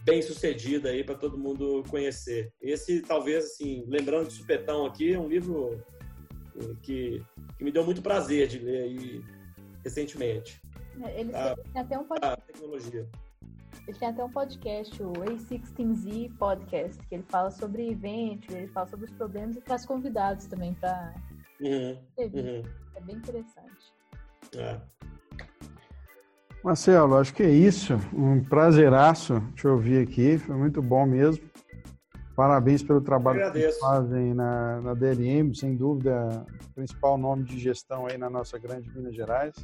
[0.00, 2.52] bem sucedida aí para todo mundo conhecer.
[2.60, 5.82] Esse, talvez, assim, lembrando de Supetão aqui, é um livro
[6.56, 7.24] é, que,
[7.56, 9.24] que me deu muito prazer de ler aí
[9.82, 10.60] recentemente.
[11.02, 11.56] É, ele tá?
[11.56, 12.46] tem até um podcast.
[12.46, 13.08] tecnologia.
[13.86, 18.86] Ele tem até um podcast, o A16Z Podcast, que ele fala sobre evento, ele fala
[18.86, 21.14] sobre os problemas e traz convidados também para
[21.60, 22.62] uhum, uhum.
[22.94, 23.94] É bem interessante.
[24.56, 24.80] É.
[26.62, 27.94] Marcelo, acho que é isso.
[28.14, 31.44] Um prazeraço te ouvir aqui, foi muito bom mesmo.
[32.34, 37.58] Parabéns pelo trabalho que vocês fazem na, na DLM, sem dúvida, o principal nome de
[37.60, 39.54] gestão aí na nossa grande Minas Gerais.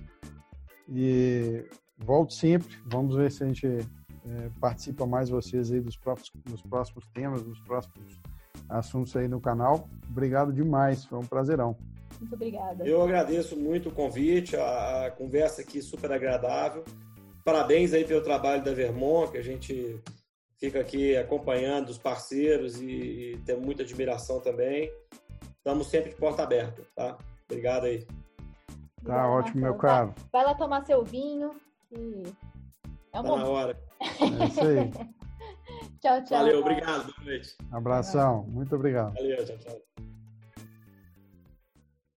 [0.89, 1.65] E
[1.97, 3.67] volte sempre, vamos ver se a gente
[4.27, 8.21] é, participa mais vocês aí dos, próprios, dos próximos temas, dos próximos
[8.69, 9.89] assuntos aí no canal.
[10.09, 11.77] Obrigado demais, foi um prazerão.
[12.21, 12.87] Muito obrigada.
[12.87, 16.85] Eu agradeço muito o convite, a, a conversa aqui super agradável.
[17.45, 19.99] Parabéns aí pelo trabalho da Vermont, que a gente
[20.59, 24.93] fica aqui acompanhando os parceiros e, e tem muita admiração também.
[25.57, 27.17] Estamos sempre de porta aberta, tá?
[27.47, 28.07] Obrigado aí.
[29.05, 30.15] Tá ótimo, meu caro.
[30.31, 31.53] Vai lá tomar seu vinho
[31.91, 32.23] e
[33.13, 33.90] é um tá na hora.
[34.01, 34.91] É isso aí.
[36.01, 36.39] tchau, tchau.
[36.39, 37.13] Valeu, obrigado.
[37.15, 37.57] Boa noite.
[37.71, 39.15] Abração, muito obrigado.
[39.15, 39.90] Valeu, tchau, tchau.